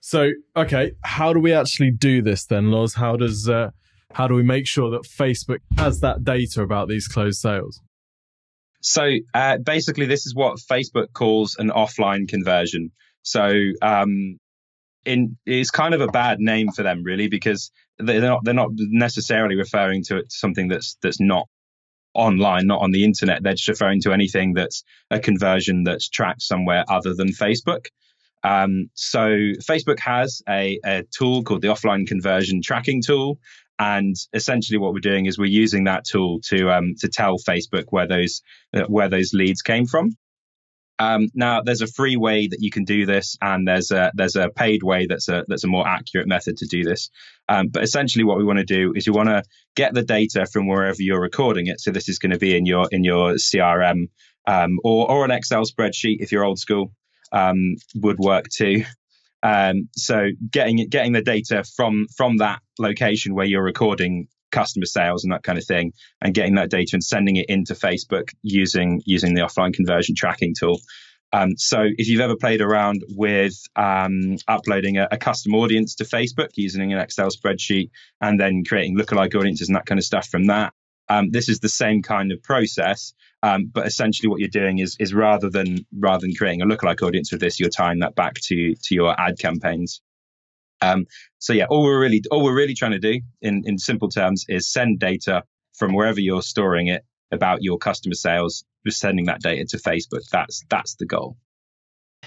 So, 0.00 0.30
okay, 0.56 0.92
how 1.02 1.32
do 1.32 1.40
we 1.40 1.52
actually 1.52 1.90
do 1.90 2.22
this 2.22 2.46
then, 2.46 2.70
Loz? 2.70 2.94
How 2.94 3.16
does 3.16 3.48
uh, 3.48 3.70
how 4.12 4.28
do 4.28 4.34
we 4.34 4.42
make 4.42 4.66
sure 4.66 4.90
that 4.90 5.02
Facebook 5.02 5.58
has 5.76 6.00
that 6.00 6.24
data 6.24 6.62
about 6.62 6.88
these 6.88 7.08
closed 7.08 7.40
sales? 7.40 7.82
So 8.86 9.10
uh, 9.34 9.58
basically, 9.58 10.06
this 10.06 10.26
is 10.26 10.34
what 10.34 10.58
Facebook 10.58 11.12
calls 11.12 11.56
an 11.58 11.70
offline 11.70 12.28
conversion. 12.28 12.92
So 13.22 13.50
um, 13.82 14.38
in 15.04 15.36
it's 15.44 15.72
kind 15.72 15.92
of 15.92 16.00
a 16.00 16.06
bad 16.06 16.38
name 16.38 16.70
for 16.70 16.84
them, 16.84 17.02
really, 17.02 17.28
because 17.28 17.72
they're 17.98 18.20
not 18.20 18.44
they're 18.44 18.54
not 18.54 18.70
necessarily 18.74 19.56
referring 19.56 20.04
to 20.04 20.18
it 20.18 20.30
to 20.30 20.36
something 20.36 20.68
that's 20.68 20.96
that's 21.02 21.20
not 21.20 21.48
online, 22.14 22.68
not 22.68 22.80
on 22.80 22.92
the 22.92 23.02
internet. 23.02 23.42
They're 23.42 23.54
just 23.54 23.68
referring 23.68 24.02
to 24.02 24.12
anything 24.12 24.54
that's 24.54 24.84
a 25.10 25.18
conversion 25.18 25.82
that's 25.82 26.08
tracked 26.08 26.42
somewhere 26.42 26.84
other 26.88 27.12
than 27.12 27.28
Facebook. 27.28 27.86
Um, 28.44 28.88
so 28.94 29.18
Facebook 29.68 29.98
has 29.98 30.42
a, 30.48 30.78
a 30.84 31.02
tool 31.10 31.42
called 31.42 31.62
the 31.62 31.68
offline 31.68 32.06
conversion 32.06 32.62
tracking 32.62 33.02
tool, 33.02 33.40
and 33.78 34.16
essentially 34.32 34.78
what 34.78 34.92
we're 34.92 35.00
doing 35.00 35.26
is 35.26 35.38
we're 35.38 35.46
using 35.46 35.84
that 35.84 36.04
tool 36.04 36.40
to 36.48 36.70
um, 36.70 36.94
to 37.00 37.08
tell 37.08 37.36
Facebook 37.36 37.84
where 37.90 38.06
those 38.06 38.42
uh, 38.74 38.84
where 38.84 39.08
those 39.08 39.32
leads 39.32 39.62
came 39.62 39.86
from. 39.86 40.10
Um, 40.98 41.28
now, 41.34 41.60
there's 41.60 41.82
a 41.82 41.86
free 41.86 42.16
way 42.16 42.46
that 42.46 42.60
you 42.60 42.70
can 42.70 42.84
do 42.84 43.04
this, 43.04 43.36
and 43.42 43.68
there's 43.68 43.90
a 43.90 44.10
there's 44.14 44.36
a 44.36 44.48
paid 44.48 44.82
way 44.82 45.06
that's 45.06 45.28
a 45.28 45.44
that's 45.46 45.64
a 45.64 45.68
more 45.68 45.86
accurate 45.86 46.26
method 46.26 46.56
to 46.58 46.66
do 46.66 46.84
this. 46.84 47.10
Um, 47.48 47.68
but 47.68 47.82
essentially, 47.82 48.24
what 48.24 48.38
we 48.38 48.44
want 48.44 48.58
to 48.60 48.64
do 48.64 48.92
is 48.96 49.06
you 49.06 49.12
want 49.12 49.28
to 49.28 49.42
get 49.74 49.92
the 49.92 50.02
data 50.02 50.46
from 50.46 50.66
wherever 50.66 50.96
you're 51.00 51.20
recording 51.20 51.66
it. 51.66 51.80
So 51.80 51.90
this 51.90 52.08
is 52.08 52.18
going 52.18 52.32
to 52.32 52.38
be 52.38 52.56
in 52.56 52.64
your 52.64 52.88
in 52.90 53.04
your 53.04 53.34
CRM 53.34 54.08
um, 54.46 54.78
or 54.84 55.10
or 55.10 55.24
an 55.24 55.30
Excel 55.30 55.64
spreadsheet 55.64 56.20
if 56.20 56.32
you're 56.32 56.44
old 56.44 56.58
school 56.58 56.92
um, 57.32 57.76
would 57.94 58.18
work 58.18 58.46
too. 58.48 58.84
Um, 59.46 59.88
so 59.94 60.30
getting 60.50 60.88
getting 60.88 61.12
the 61.12 61.22
data 61.22 61.62
from 61.76 62.06
from 62.16 62.38
that 62.38 62.60
location 62.80 63.34
where 63.36 63.46
you're 63.46 63.62
recording 63.62 64.26
customer 64.50 64.86
sales 64.86 65.22
and 65.22 65.32
that 65.32 65.44
kind 65.44 65.58
of 65.58 65.64
thing, 65.64 65.92
and 66.20 66.34
getting 66.34 66.56
that 66.56 66.70
data 66.70 66.90
and 66.94 67.04
sending 67.04 67.36
it 67.36 67.46
into 67.48 67.74
Facebook 67.74 68.30
using 68.42 69.02
using 69.06 69.34
the 69.34 69.42
offline 69.42 69.72
conversion 69.72 70.14
tracking 70.16 70.54
tool. 70.58 70.80
Um, 71.32 71.50
so 71.56 71.84
if 71.98 72.08
you've 72.08 72.20
ever 72.20 72.36
played 72.36 72.60
around 72.60 73.04
with 73.10 73.54
um, 73.76 74.36
uploading 74.48 74.96
a, 74.96 75.08
a 75.10 75.18
custom 75.18 75.54
audience 75.54 75.94
to 75.96 76.04
Facebook 76.04 76.50
using 76.54 76.92
an 76.92 76.98
Excel 76.98 77.28
spreadsheet 77.28 77.90
and 78.20 78.40
then 78.40 78.64
creating 78.64 78.96
lookalike 78.96 79.34
audiences 79.34 79.68
and 79.68 79.76
that 79.76 79.86
kind 79.86 79.98
of 79.98 80.04
stuff 80.04 80.28
from 80.28 80.46
that, 80.46 80.72
um, 81.08 81.30
this 81.30 81.48
is 81.48 81.60
the 81.60 81.68
same 81.68 82.02
kind 82.02 82.32
of 82.32 82.42
process. 82.42 83.12
Um, 83.46 83.70
but 83.72 83.86
essentially, 83.86 84.28
what 84.28 84.40
you're 84.40 84.48
doing 84.48 84.78
is 84.78 84.96
is 84.98 85.14
rather 85.14 85.48
than 85.48 85.86
rather 85.96 86.22
than 86.22 86.34
creating 86.34 86.62
a 86.62 86.66
lookalike 86.66 87.00
audience 87.00 87.30
with 87.30 87.40
this, 87.40 87.60
you're 87.60 87.70
tying 87.70 88.00
that 88.00 88.16
back 88.16 88.34
to 88.46 88.74
to 88.74 88.94
your 88.94 89.14
ad 89.20 89.38
campaigns. 89.38 90.02
Um, 90.80 91.06
so 91.38 91.52
yeah, 91.52 91.66
all 91.70 91.84
we're 91.84 92.00
really 92.00 92.22
all 92.32 92.42
we're 92.42 92.56
really 92.56 92.74
trying 92.74 92.90
to 92.92 92.98
do 92.98 93.20
in 93.40 93.62
in 93.64 93.78
simple 93.78 94.08
terms 94.08 94.44
is 94.48 94.68
send 94.68 94.98
data 94.98 95.44
from 95.74 95.94
wherever 95.94 96.20
you're 96.20 96.42
storing 96.42 96.88
it 96.88 97.02
about 97.30 97.62
your 97.62 97.78
customer 97.78 98.14
sales, 98.14 98.64
just 98.84 98.98
sending 98.98 99.26
that 99.26 99.40
data 99.42 99.64
to 99.64 99.76
Facebook. 99.76 100.28
That's 100.32 100.64
that's 100.68 100.96
the 100.96 101.06
goal. 101.06 101.36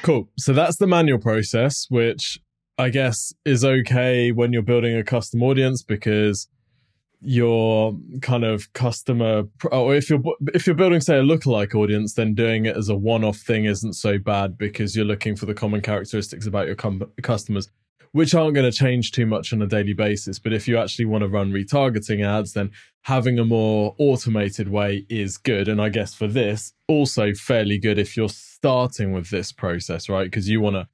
Cool. 0.01 0.29
So 0.37 0.53
that's 0.53 0.77
the 0.77 0.87
manual 0.87 1.19
process, 1.19 1.85
which 1.89 2.39
I 2.77 2.87
guess 2.87 3.33
is 3.43 3.65
okay 3.65 4.31
when 4.31 4.53
you're 4.53 4.61
building 4.61 4.95
a 4.95 5.03
custom 5.03 5.43
audience 5.43 5.83
because 5.83 6.47
your 7.21 7.97
kind 8.21 8.45
of 8.45 8.71
customer 8.73 9.43
or 9.71 9.93
if 9.93 10.09
you're 10.09 10.21
if 10.53 10.65
you're 10.65 10.75
building 10.75 11.01
say 11.01 11.17
a 11.17 11.21
lookalike 11.21 11.75
audience 11.75 12.13
then 12.13 12.33
doing 12.33 12.65
it 12.65 12.77
as 12.77 12.87
a 12.87 12.95
one-off 12.95 13.37
thing 13.37 13.65
isn't 13.65 13.93
so 13.93 14.17
bad 14.17 14.57
because 14.57 14.95
you're 14.95 15.05
looking 15.05 15.35
for 15.35 15.45
the 15.45 15.53
common 15.53 15.81
characteristics 15.81 16.47
about 16.47 16.65
your 16.65 16.75
com- 16.75 17.11
customers 17.21 17.69
which 18.11 18.33
aren't 18.33 18.55
going 18.55 18.69
to 18.69 18.75
change 18.75 19.11
too 19.11 19.25
much 19.25 19.53
on 19.53 19.61
a 19.61 19.67
daily 19.67 19.93
basis. 19.93 20.39
But 20.39 20.51
if 20.51 20.67
you 20.67 20.79
actually 20.79 21.05
want 21.05 21.21
to 21.21 21.27
run 21.27 21.51
retargeting 21.51 22.25
ads 22.25 22.53
then 22.53 22.71
having 23.03 23.37
a 23.37 23.45
more 23.45 23.95
automated 23.97 24.69
way 24.69 25.05
is 25.09 25.37
good. 25.37 25.67
And 25.67 25.81
i 25.81 25.89
guess 25.89 26.13
for 26.13 26.27
this 26.27 26.73
also 26.87 27.33
fairly 27.33 27.77
good 27.77 27.97
if 27.99 28.15
you're 28.15 28.29
starting 28.29 29.11
with 29.11 29.29
this 29.29 29.51
process 29.51 30.09
right? 30.09 30.25
Because 30.25 30.49
you 30.49 30.61
want 30.61 30.75
to 30.75 30.87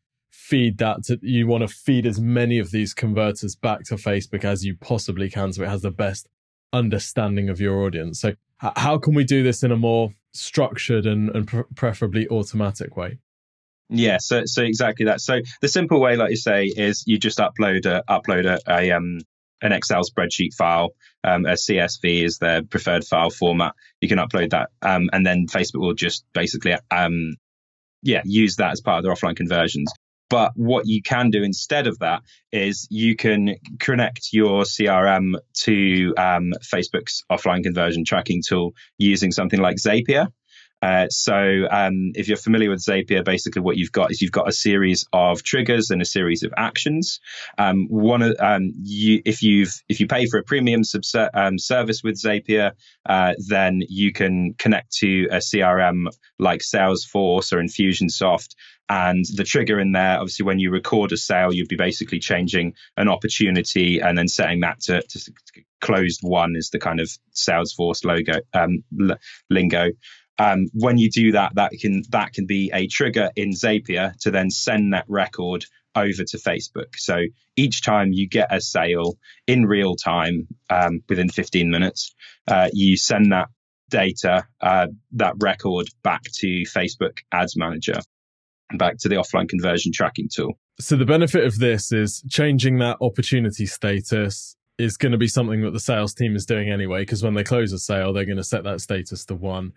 feed 0.47 0.77
that 0.77 1.03
to 1.03 1.17
you 1.23 1.47
want 1.47 1.61
to 1.61 1.67
feed 1.67 2.05
as 2.05 2.21
many 2.21 2.59
of 2.59 2.69
these 2.69 2.93
converters 2.93 3.55
back 3.55 3.83
to 3.83 3.95
Facebook 3.95 4.43
as 4.43 4.63
you 4.63 4.75
possibly 4.75 5.27
can 5.27 5.51
so 5.51 5.63
it 5.63 5.69
has 5.69 5.81
the 5.81 5.89
best 5.89 6.27
understanding 6.71 7.49
of 7.49 7.59
your 7.59 7.81
audience. 7.83 8.19
So 8.19 8.33
how 8.59 8.99
can 8.99 9.15
we 9.15 9.23
do 9.23 9.41
this 9.41 9.63
in 9.63 9.71
a 9.71 9.75
more 9.75 10.13
structured 10.33 11.07
and, 11.07 11.29
and 11.35 11.47
pr- 11.47 11.61
preferably 11.75 12.27
automatic 12.27 12.95
way? 12.95 13.17
Yeah, 13.89 14.17
so 14.19 14.43
so 14.45 14.63
exactly 14.63 15.05
that. 15.07 15.21
So 15.21 15.41
the 15.61 15.67
simple 15.67 15.99
way, 15.99 16.15
like 16.15 16.31
you 16.31 16.37
say, 16.37 16.65
is 16.65 17.03
you 17.05 17.17
just 17.17 17.39
upload 17.39 17.85
a 17.85 18.03
upload 18.09 18.45
a, 18.45 18.59
a 18.67 18.91
um 18.91 19.19
an 19.61 19.71
Excel 19.71 20.01
spreadsheet 20.03 20.53
file. 20.53 20.89
Um, 21.23 21.45
a 21.45 21.53
CSV 21.53 22.23
is 22.23 22.37
their 22.37 22.63
preferred 22.63 23.05
file 23.05 23.29
format. 23.29 23.73
You 24.01 24.09
can 24.09 24.19
upload 24.19 24.51
that, 24.51 24.69
um, 24.81 25.09
and 25.13 25.25
then 25.25 25.47
Facebook 25.47 25.81
will 25.81 25.93
just 25.93 26.23
basically 26.33 26.75
um 26.91 27.35
yeah 28.01 28.21
use 28.25 28.55
that 28.57 28.71
as 28.71 28.81
part 28.81 28.99
of 28.99 29.03
their 29.03 29.13
offline 29.13 29.35
conversions. 29.35 29.91
But 30.35 30.51
what 30.57 30.85
you 30.85 31.01
can 31.01 31.29
do 31.29 31.43
instead 31.43 31.87
of 31.87 31.97
that 31.99 32.21
is 32.51 32.89
you 32.91 33.15
can 33.15 33.55
connect 33.79 34.33
your 34.33 34.63
CRM 34.63 35.35
to 35.61 36.13
um, 36.17 36.51
Facebook's 36.61 37.23
offline 37.31 37.63
conversion 37.63 38.03
tracking 38.03 38.41
tool 38.45 38.73
using 38.97 39.31
something 39.31 39.61
like 39.61 39.77
Zapier. 39.77 40.27
Uh, 40.81 41.07
so 41.09 41.67
um, 41.71 42.11
if 42.15 42.27
you're 42.27 42.37
familiar 42.37 42.69
with 42.69 42.83
Zapier, 42.83 43.23
basically 43.23 43.61
what 43.61 43.77
you've 43.77 43.91
got 43.91 44.11
is 44.11 44.21
you've 44.21 44.31
got 44.31 44.47
a 44.47 44.51
series 44.51 45.05
of 45.13 45.41
triggers 45.41 45.89
and 45.89 46.01
a 46.01 46.05
series 46.05 46.43
of 46.43 46.53
actions. 46.57 47.19
Um, 47.57 47.87
one 47.89 48.21
of 48.21 48.35
um, 48.39 48.71
you, 48.81 49.21
if 49.25 49.41
you've 49.41 49.73
if 49.89 49.99
you 49.99 50.07
pay 50.07 50.27
for 50.27 50.37
a 50.37 50.43
premium 50.43 50.83
subser- 50.83 51.29
um, 51.33 51.57
service 51.57 52.03
with 52.03 52.21
Zapier, 52.21 52.73
uh, 53.07 53.33
then 53.47 53.81
you 53.87 54.11
can 54.11 54.53
connect 54.53 54.91
to 54.97 55.27
a 55.31 55.37
CRM 55.37 56.07
like 56.39 56.61
Salesforce 56.61 57.53
or 57.53 57.57
Infusionsoft. 57.57 58.55
And 58.87 59.25
the 59.35 59.43
trigger 59.43 59.79
in 59.79 59.93
there, 59.93 60.19
obviously, 60.19 60.45
when 60.45 60.59
you 60.59 60.69
record 60.69 61.11
a 61.11 61.17
sale, 61.17 61.51
you'd 61.51 61.67
be 61.67 61.75
basically 61.75 62.19
changing 62.19 62.73
an 62.97 63.09
opportunity 63.09 63.99
and 63.99 64.15
then 64.15 64.27
setting 64.27 64.59
that 64.59 64.81
to, 64.81 65.01
to 65.01 65.31
closed 65.81 66.21
won 66.23 66.55
is 66.55 66.69
the 66.69 66.79
kind 66.79 66.99
of 66.99 67.09
Salesforce 67.33 68.05
logo 68.05 68.41
um, 68.53 68.83
lingo. 69.49 69.89
Um, 70.37 70.67
when 70.73 70.97
you 70.97 71.09
do 71.09 71.31
that, 71.33 71.55
that 71.55 71.71
can 71.79 72.03
that 72.09 72.33
can 72.33 72.45
be 72.45 72.69
a 72.73 72.87
trigger 72.87 73.31
in 73.35 73.51
Zapier 73.51 74.17
to 74.21 74.31
then 74.31 74.49
send 74.49 74.93
that 74.93 75.05
record 75.07 75.65
over 75.95 76.23
to 76.23 76.37
Facebook. 76.37 76.95
So 76.97 77.21
each 77.55 77.81
time 77.81 78.11
you 78.11 78.27
get 78.27 78.53
a 78.53 78.59
sale 78.59 79.17
in 79.47 79.65
real 79.65 79.95
time, 79.95 80.47
um, 80.69 81.01
within 81.07 81.29
15 81.29 81.69
minutes, 81.69 82.13
uh, 82.47 82.69
you 82.73 82.97
send 82.97 83.31
that 83.31 83.47
data, 83.89 84.45
uh, 84.61 84.87
that 85.13 85.35
record 85.39 85.87
back 86.03 86.23
to 86.39 86.63
Facebook 86.63 87.19
Ads 87.31 87.55
Manager, 87.55 87.99
back 88.77 88.97
to 88.99 89.09
the 89.09 89.15
offline 89.15 89.47
conversion 89.47 89.91
tracking 89.93 90.27
tool. 90.33 90.59
So 90.79 90.97
the 90.97 91.05
benefit 91.05 91.45
of 91.45 91.57
this 91.59 91.93
is 91.93 92.21
changing 92.29 92.79
that 92.79 92.97
opportunity 92.99 93.65
status 93.65 94.57
is 94.77 94.97
going 94.97 95.13
to 95.13 95.17
be 95.17 95.27
something 95.27 95.61
that 95.61 95.71
the 95.71 95.79
sales 95.79 96.13
team 96.13 96.35
is 96.35 96.45
doing 96.45 96.69
anyway, 96.69 97.03
because 97.03 97.23
when 97.23 97.33
they 97.33 97.43
close 97.43 97.71
a 97.71 97.79
sale, 97.79 98.11
they're 98.11 98.25
going 98.25 98.35
to 98.37 98.43
set 98.43 98.65
that 98.65 98.81
status 98.81 99.23
to 99.25 99.35
won. 99.35 99.71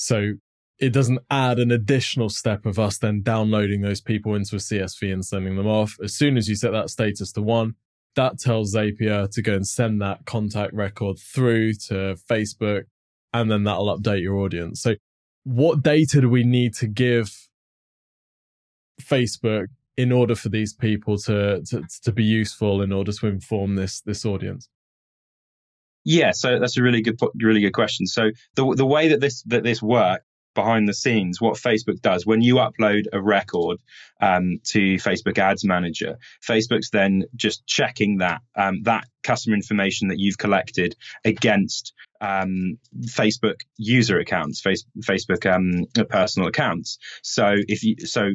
So 0.00 0.34
it 0.78 0.92
doesn't 0.92 1.18
add 1.28 1.58
an 1.58 1.72
additional 1.72 2.28
step 2.28 2.64
of 2.64 2.78
us 2.78 2.98
then 2.98 3.20
downloading 3.20 3.80
those 3.80 4.00
people 4.00 4.36
into 4.36 4.54
a 4.54 4.60
CSV 4.60 5.12
and 5.12 5.24
sending 5.24 5.56
them 5.56 5.66
off. 5.66 5.96
As 6.00 6.14
soon 6.14 6.36
as 6.36 6.48
you 6.48 6.54
set 6.54 6.70
that 6.70 6.88
status 6.88 7.32
to 7.32 7.42
won, 7.42 7.74
that 8.14 8.38
tells 8.38 8.76
Zapier 8.76 9.28
to 9.28 9.42
go 9.42 9.54
and 9.54 9.66
send 9.66 10.00
that 10.00 10.24
contact 10.24 10.72
record 10.72 11.18
through 11.18 11.72
to 11.88 12.16
Facebook, 12.30 12.84
and 13.32 13.50
then 13.50 13.64
that'll 13.64 13.98
update 13.98 14.22
your 14.22 14.36
audience. 14.36 14.80
So, 14.80 14.94
what 15.42 15.82
data 15.82 16.20
do 16.20 16.28
we 16.28 16.44
need 16.44 16.74
to 16.74 16.86
give 16.86 17.48
Facebook 19.02 19.66
in 19.96 20.12
order 20.12 20.36
for 20.36 20.48
these 20.48 20.72
people 20.72 21.18
to, 21.18 21.60
to, 21.70 21.82
to 22.04 22.12
be 22.12 22.24
useful 22.24 22.82
in 22.82 22.92
order 22.92 23.10
to 23.12 23.26
inform 23.26 23.74
this 23.74 24.00
this 24.00 24.24
audience? 24.24 24.68
Yeah, 26.04 26.30
so 26.32 26.58
that's 26.58 26.76
a 26.76 26.82
really 26.82 27.02
good, 27.02 27.18
really 27.42 27.60
good 27.60 27.74
question. 27.74 28.06
So 28.06 28.30
the 28.54 28.74
the 28.76 28.86
way 28.86 29.08
that 29.08 29.20
this 29.20 29.42
that 29.44 29.62
this 29.62 29.82
works 29.82 30.24
behind 30.54 30.88
the 30.88 30.94
scenes, 30.94 31.40
what 31.40 31.54
Facebook 31.54 32.00
does 32.00 32.26
when 32.26 32.42
you 32.42 32.56
upload 32.56 33.04
a 33.12 33.20
record 33.22 33.78
um, 34.20 34.58
to 34.64 34.96
Facebook 34.96 35.38
Ads 35.38 35.64
Manager, 35.64 36.18
Facebook's 36.44 36.90
then 36.90 37.24
just 37.36 37.64
checking 37.66 38.18
that 38.18 38.40
um, 38.56 38.82
that 38.82 39.04
customer 39.22 39.54
information 39.54 40.08
that 40.08 40.18
you've 40.18 40.38
collected 40.38 40.96
against 41.24 41.92
um, 42.20 42.78
Facebook 43.04 43.60
user 43.76 44.18
accounts, 44.18 44.60
face, 44.60 44.84
Facebook 45.02 45.46
um, 45.46 45.84
personal 46.08 46.48
accounts. 46.48 46.98
So 47.22 47.54
if 47.68 47.84
you, 47.84 47.94
so, 47.98 48.30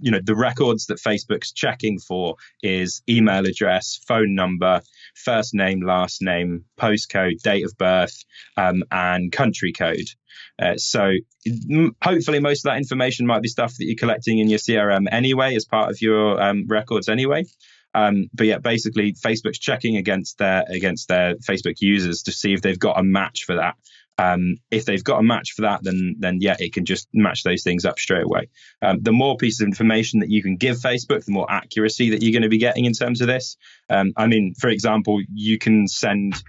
you 0.00 0.10
know, 0.10 0.20
the 0.22 0.36
records 0.36 0.86
that 0.86 0.98
Facebook's 0.98 1.52
checking 1.52 1.98
for 1.98 2.36
is 2.62 3.02
email 3.08 3.44
address, 3.46 4.00
phone 4.06 4.34
number, 4.34 4.80
first 5.16 5.54
name, 5.54 5.80
last 5.80 6.22
name, 6.22 6.64
postcode, 6.78 7.40
date 7.42 7.64
of 7.64 7.76
birth, 7.76 8.24
um, 8.56 8.82
and 8.90 9.32
country 9.32 9.72
code. 9.72 10.06
Uh, 10.58 10.76
so 10.76 11.12
hopefully 12.02 12.40
most 12.40 12.64
of 12.64 12.70
that 12.70 12.78
information 12.78 13.26
might 13.26 13.42
be 13.42 13.48
stuff 13.48 13.74
that 13.76 13.84
you're 13.84 13.96
collecting 13.96 14.38
in 14.38 14.48
your 14.48 14.58
CRM 14.58 15.06
anyway 15.10 15.54
as 15.54 15.64
part 15.64 15.90
of 15.90 16.00
your 16.00 16.40
um, 16.40 16.66
records 16.68 17.08
anyway. 17.08 17.44
Um, 17.94 18.28
but 18.34 18.46
yeah, 18.46 18.58
basically, 18.58 19.14
Facebook's 19.14 19.58
checking 19.58 19.96
against 19.96 20.36
their 20.36 20.64
against 20.68 21.08
their 21.08 21.36
Facebook 21.36 21.76
users 21.80 22.24
to 22.24 22.32
see 22.32 22.52
if 22.52 22.60
they've 22.60 22.78
got 22.78 22.98
a 22.98 23.02
match 23.02 23.44
for 23.44 23.56
that. 23.56 23.76
Um, 24.18 24.56
if 24.70 24.86
they've 24.86 25.04
got 25.04 25.20
a 25.20 25.22
match 25.22 25.52
for 25.52 25.62
that, 25.62 25.82
then 25.82 26.16
then 26.18 26.38
yeah, 26.40 26.56
it 26.58 26.72
can 26.72 26.84
just 26.84 27.08
match 27.12 27.42
those 27.42 27.62
things 27.62 27.84
up 27.84 27.98
straight 27.98 28.24
away. 28.24 28.48
Um, 28.80 29.02
the 29.02 29.12
more 29.12 29.36
pieces 29.36 29.60
of 29.60 29.66
information 29.66 30.20
that 30.20 30.30
you 30.30 30.42
can 30.42 30.56
give 30.56 30.76
Facebook, 30.78 31.24
the 31.24 31.32
more 31.32 31.50
accuracy 31.50 32.10
that 32.10 32.22
you're 32.22 32.32
going 32.32 32.42
to 32.42 32.48
be 32.48 32.58
getting 32.58 32.86
in 32.86 32.92
terms 32.92 33.20
of 33.20 33.26
this. 33.26 33.56
Um, 33.90 34.12
I 34.16 34.26
mean, 34.26 34.54
for 34.58 34.70
example, 34.70 35.20
you 35.32 35.58
can 35.58 35.86
send 35.86 36.42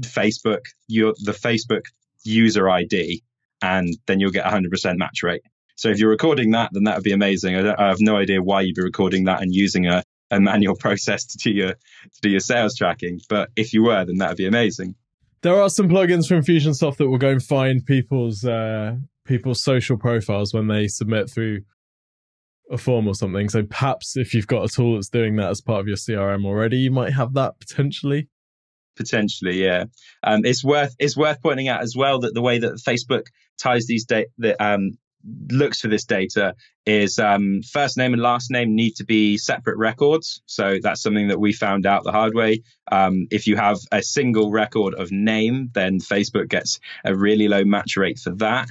Facebook 0.00 0.62
your 0.88 1.14
the 1.22 1.32
Facebook 1.32 1.84
user 2.24 2.68
ID, 2.68 3.22
and 3.62 3.96
then 4.06 4.20
you'll 4.20 4.30
get 4.30 4.46
100% 4.46 4.96
match 4.96 5.22
rate. 5.22 5.42
So 5.76 5.90
if 5.90 5.98
you're 5.98 6.10
recording 6.10 6.52
that, 6.52 6.70
then 6.72 6.84
that 6.84 6.96
would 6.96 7.04
be 7.04 7.12
amazing. 7.12 7.56
I, 7.56 7.74
I, 7.78 7.88
have 7.88 8.00
no 8.00 8.16
idea 8.16 8.42
why 8.42 8.62
you'd 8.62 8.76
be 8.76 8.82
recording 8.82 9.24
that 9.24 9.42
and 9.42 9.54
using 9.54 9.86
a 9.86 10.02
a 10.30 10.40
manual 10.40 10.76
process 10.80 11.26
to 11.26 11.38
do 11.38 11.50
your 11.50 11.72
to 11.72 12.20
do 12.22 12.30
your 12.30 12.40
sales 12.40 12.74
tracking. 12.74 13.20
But 13.28 13.50
if 13.56 13.72
you 13.72 13.84
were, 13.84 14.04
then 14.04 14.16
that 14.18 14.28
would 14.28 14.38
be 14.38 14.46
amazing. 14.46 14.94
There 15.42 15.60
are 15.60 15.68
some 15.68 15.88
plugins 15.88 16.26
from 16.26 16.42
Infusionsoft 16.42 16.96
that 16.96 17.08
will 17.08 17.18
go 17.18 17.30
and 17.30 17.42
find 17.42 17.84
people's 17.84 18.44
uh, 18.44 18.96
people's 19.24 19.62
social 19.62 19.96
profiles 19.96 20.54
when 20.54 20.68
they 20.68 20.88
submit 20.88 21.30
through 21.30 21.62
a 22.70 22.78
form 22.78 23.06
or 23.06 23.14
something. 23.14 23.48
So 23.48 23.62
perhaps 23.62 24.16
if 24.16 24.34
you've 24.34 24.46
got 24.46 24.64
a 24.64 24.68
tool 24.68 24.94
that's 24.94 25.08
doing 25.08 25.36
that 25.36 25.50
as 25.50 25.60
part 25.60 25.80
of 25.80 25.86
your 25.86 25.96
CRM 25.96 26.44
already, 26.44 26.78
you 26.78 26.90
might 26.90 27.12
have 27.12 27.34
that 27.34 27.58
potentially. 27.60 28.28
Potentially, 28.96 29.62
yeah. 29.62 29.84
Um, 30.22 30.44
it's 30.44 30.64
worth 30.64 30.94
it's 30.98 31.16
worth 31.16 31.42
pointing 31.42 31.68
out 31.68 31.82
as 31.82 31.94
well 31.96 32.20
that 32.20 32.34
the 32.34 32.42
way 32.42 32.58
that 32.58 32.80
Facebook 32.86 33.26
ties 33.58 33.86
these 33.86 34.04
da- 34.04 34.26
the, 34.38 34.60
um, 34.62 34.98
looks 35.50 35.80
for 35.80 35.88
this 35.88 36.04
data 36.04 36.54
is 36.84 37.18
um, 37.18 37.60
first 37.62 37.96
name 37.96 38.12
and 38.12 38.22
last 38.22 38.50
name 38.50 38.74
need 38.74 38.96
to 38.96 39.04
be 39.04 39.38
separate 39.38 39.76
records. 39.76 40.42
So 40.46 40.78
that's 40.82 41.02
something 41.02 41.28
that 41.28 41.40
we 41.40 41.52
found 41.52 41.86
out 41.86 42.04
the 42.04 42.12
hard 42.12 42.34
way. 42.34 42.62
Um, 42.90 43.26
if 43.30 43.46
you 43.46 43.56
have 43.56 43.78
a 43.90 44.02
single 44.02 44.50
record 44.50 44.94
of 44.94 45.10
name, 45.10 45.70
then 45.74 45.98
Facebook 45.98 46.48
gets 46.48 46.80
a 47.04 47.14
really 47.14 47.48
low 47.48 47.64
match 47.64 47.96
rate 47.96 48.18
for 48.18 48.30
that. 48.36 48.70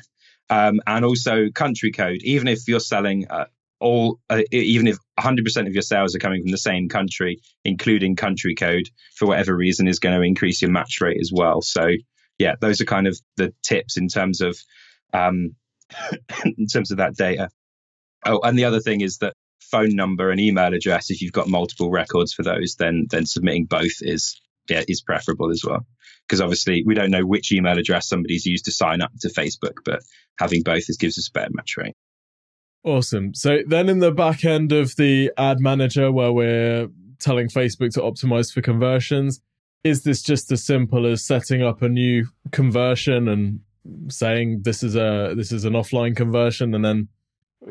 Um, 0.49 0.79
and 0.85 1.03
also 1.03 1.49
country 1.53 1.91
code, 1.91 2.19
even 2.21 2.47
if 2.47 2.67
you're 2.67 2.79
selling 2.79 3.27
uh, 3.29 3.45
all, 3.79 4.19
uh, 4.29 4.41
even 4.51 4.87
if 4.87 4.97
100% 5.19 5.67
of 5.67 5.73
your 5.73 5.81
sales 5.81 6.15
are 6.15 6.19
coming 6.19 6.43
from 6.43 6.51
the 6.51 6.57
same 6.57 6.87
country, 6.87 7.41
including 7.63 8.15
country 8.15 8.55
code, 8.55 8.89
for 9.15 9.27
whatever 9.27 9.55
reason, 9.55 9.87
is 9.87 9.99
going 9.99 10.15
to 10.15 10.25
increase 10.25 10.61
your 10.61 10.71
match 10.71 11.01
rate 11.01 11.17
as 11.19 11.31
well. 11.33 11.61
So, 11.61 11.87
yeah, 12.37 12.55
those 12.61 12.79
are 12.79 12.85
kind 12.85 13.07
of 13.07 13.19
the 13.37 13.53
tips 13.63 13.97
in 13.97 14.07
terms 14.07 14.41
of 14.41 14.57
um, 15.13 15.55
in 16.57 16.67
terms 16.67 16.91
of 16.91 16.97
that 16.97 17.15
data. 17.15 17.49
Oh, 18.25 18.39
and 18.43 18.57
the 18.57 18.65
other 18.65 18.79
thing 18.79 19.01
is 19.01 19.17
that 19.19 19.33
phone 19.61 19.95
number 19.95 20.29
and 20.29 20.39
email 20.39 20.73
address. 20.73 21.09
If 21.09 21.21
you've 21.21 21.33
got 21.33 21.47
multiple 21.47 21.89
records 21.89 22.33
for 22.33 22.43
those, 22.43 22.75
then 22.75 23.07
then 23.09 23.25
submitting 23.25 23.65
both 23.65 24.01
is 24.01 24.39
yeah 24.69 24.83
is 24.87 25.01
preferable 25.01 25.51
as 25.51 25.63
well. 25.65 25.85
Because 26.27 26.41
obviously 26.41 26.83
we 26.85 26.95
don't 26.95 27.11
know 27.11 27.25
which 27.25 27.51
email 27.51 27.77
address 27.77 28.07
somebody's 28.07 28.45
used 28.45 28.65
to 28.65 28.71
sign 28.71 29.01
up 29.01 29.11
to 29.21 29.29
Facebook, 29.29 29.77
but 29.83 30.01
having 30.39 30.63
both 30.63 30.89
is, 30.89 30.97
gives 30.97 31.17
us 31.17 31.29
a 31.29 31.31
better 31.31 31.51
match 31.53 31.77
rate. 31.77 31.95
Awesome. 32.83 33.33
So 33.33 33.59
then 33.67 33.89
in 33.89 33.99
the 33.99 34.11
back 34.11 34.45
end 34.45 34.71
of 34.71 34.95
the 34.95 35.31
ad 35.37 35.59
manager 35.59 36.11
where 36.11 36.31
we're 36.31 36.87
telling 37.19 37.47
Facebook 37.47 37.93
to 37.93 38.01
optimize 38.01 38.53
for 38.53 38.61
conversions, 38.61 39.41
is 39.83 40.03
this 40.03 40.21
just 40.21 40.51
as 40.51 40.63
simple 40.63 41.05
as 41.05 41.23
setting 41.23 41.63
up 41.63 41.81
a 41.81 41.89
new 41.89 42.27
conversion 42.51 43.27
and 43.27 43.61
saying 44.09 44.61
this 44.63 44.83
is 44.83 44.95
a 44.95 45.33
this 45.35 45.51
is 45.51 45.65
an 45.65 45.73
offline 45.73 46.15
conversion 46.15 46.73
and 46.73 46.83
then 46.83 47.07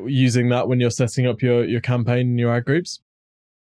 using 0.07 0.49
that 0.49 0.69
when 0.69 0.81
you're 0.81 0.91
setting 0.91 1.27
up 1.27 1.43
your 1.43 1.65
your 1.65 1.81
campaign 1.81 2.29
and 2.29 2.39
your 2.39 2.55
ad 2.55 2.65
groups? 2.65 3.01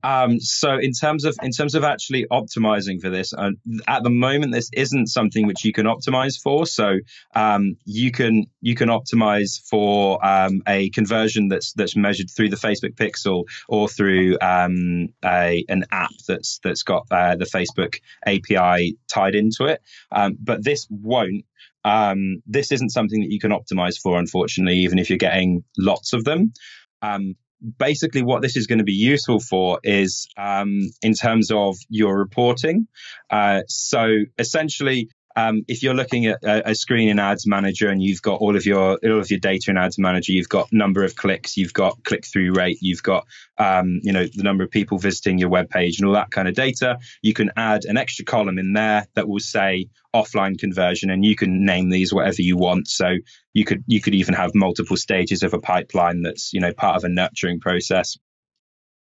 Um, 0.04 0.40
so 0.42 0.78
in 0.78 0.92
terms 0.92 1.24
of 1.24 1.38
in 1.42 1.52
terms 1.52 1.76
of 1.76 1.84
actually 1.84 2.26
optimizing 2.30 3.02
for 3.02 3.10
this, 3.10 3.34
uh, 3.34 3.52
at 3.88 4.04
the 4.04 4.10
moment 4.10 4.52
this 4.52 4.70
isn't 4.74 5.08
something 5.08 5.48
which 5.48 5.64
you 5.64 5.72
can 5.72 5.86
optimize 5.86 6.40
for. 6.42 6.66
So 6.66 7.00
um, 7.36 7.78
you 7.86 8.12
can 8.12 8.48
you 8.60 8.76
can 8.76 8.90
optimize 8.90 9.62
for 9.70 10.24
um, 10.26 10.62
a 10.68 10.90
conversion 10.90 11.48
that's 11.48 11.72
that's 11.74 11.96
measured 11.96 12.30
through 12.30 12.50
the 12.50 12.58
Facebook 12.58 12.96
Pixel 12.96 13.46
or 13.70 13.88
through 13.88 14.38
um, 14.42 15.08
a 15.24 15.64
an 15.70 15.86
app 15.92 16.12
that's 16.28 16.60
that's 16.64 16.84
got 16.84 17.06
uh, 17.10 17.36
the 17.38 17.46
Facebook 17.46 18.00
API 18.26 18.98
tied 19.08 19.36
into 19.36 19.66
it. 19.66 19.82
Um, 20.12 20.38
but 20.40 20.64
this 20.64 20.86
won't. 20.90 21.46
Um, 21.86 22.42
this 22.46 22.72
isn't 22.72 22.92
something 22.92 23.22
that 23.22 23.32
you 23.32 23.40
can 23.40 23.52
optimize 23.52 23.98
for, 24.02 24.18
unfortunately, 24.18 24.80
even 24.80 25.00
if 25.00 25.10
you're 25.10 25.18
getting 25.18 25.64
lots 25.78 26.14
of 26.14 26.24
them. 26.24 26.54
Um, 27.02 27.36
basically 27.80 28.24
what 28.24 28.42
this 28.42 28.58
is 28.58 28.68
going 28.68 28.80
to 28.80 28.84
be 28.84 28.94
useful 28.94 29.40
for 29.40 29.80
is 29.84 30.28
um, 30.38 30.82
in 31.02 31.14
terms 31.14 31.52
of 31.52 31.78
your 31.90 32.18
reporting. 32.18 32.88
Uh, 33.30 33.62
so 33.68 34.20
essentially, 34.38 35.10
um, 35.36 35.64
if 35.68 35.82
you're 35.82 35.96
looking 35.96 36.28
at 36.28 36.44
a, 36.44 36.70
a, 36.70 36.76
screen 36.76 37.10
in 37.10 37.18
Ads 37.18 37.48
Manager 37.48 37.90
and 37.90 38.02
you've 38.02 38.22
got 38.22 38.40
all 38.40 38.56
of 38.56 38.66
your 38.66 39.00
all 39.04 39.20
of 39.20 39.32
your 39.32 39.40
data 39.40 39.72
in 39.72 39.78
Ads 39.78 39.98
Manager, 39.98 40.32
you've 40.32 40.50
got 40.50 40.72
number 40.72 41.04
of 41.04 41.16
clicks, 41.16 41.58
you've 41.58 41.74
got 41.74 42.04
click 42.04 42.26
through 42.26 42.54
rate, 42.54 42.78
you've 42.82 43.02
got 43.02 43.26
um, 43.58 44.00
you 44.04 44.12
know 44.12 44.26
the 44.26 44.44
number 44.44 44.64
of 44.64 44.70
people 44.70 44.98
visiting 45.00 45.40
your 45.40 45.50
web 45.50 45.70
page 45.70 46.00
and 46.00 46.08
all 46.08 46.14
that 46.14 46.32
kind 46.32 46.48
of 46.48 46.54
data. 46.54 47.00
You 47.22 47.34
can 47.34 47.52
add 47.58 47.86
an 47.86 47.98
extra 47.98 48.26
column 48.26 48.60
in 48.60 48.74
there 48.74 49.08
that 49.16 49.28
will 49.28 49.40
say 49.40 49.88
offline 50.14 50.58
conversion, 50.58 51.10
and 51.10 51.26
you 51.26 51.36
can 51.36 51.66
name 51.66 51.90
these 51.90 52.14
whatever 52.14 52.42
you 52.42 52.56
want. 52.56 52.88
So 52.88 53.16
you 53.54 53.66
could 53.66 53.84
you 53.88 54.02
could 54.02 54.16
even 54.16 54.36
have 54.36 54.52
multiple 54.54 54.98
stages 54.98 55.42
of 55.42 55.54
a 55.54 55.60
pipeline 55.60 56.22
that's 56.22 56.54
you 56.54 56.60
know 56.60 56.74
part 56.74 56.98
of 56.98 57.04
a 57.04 57.10
nurturing 57.10 57.60
process. 57.60 58.18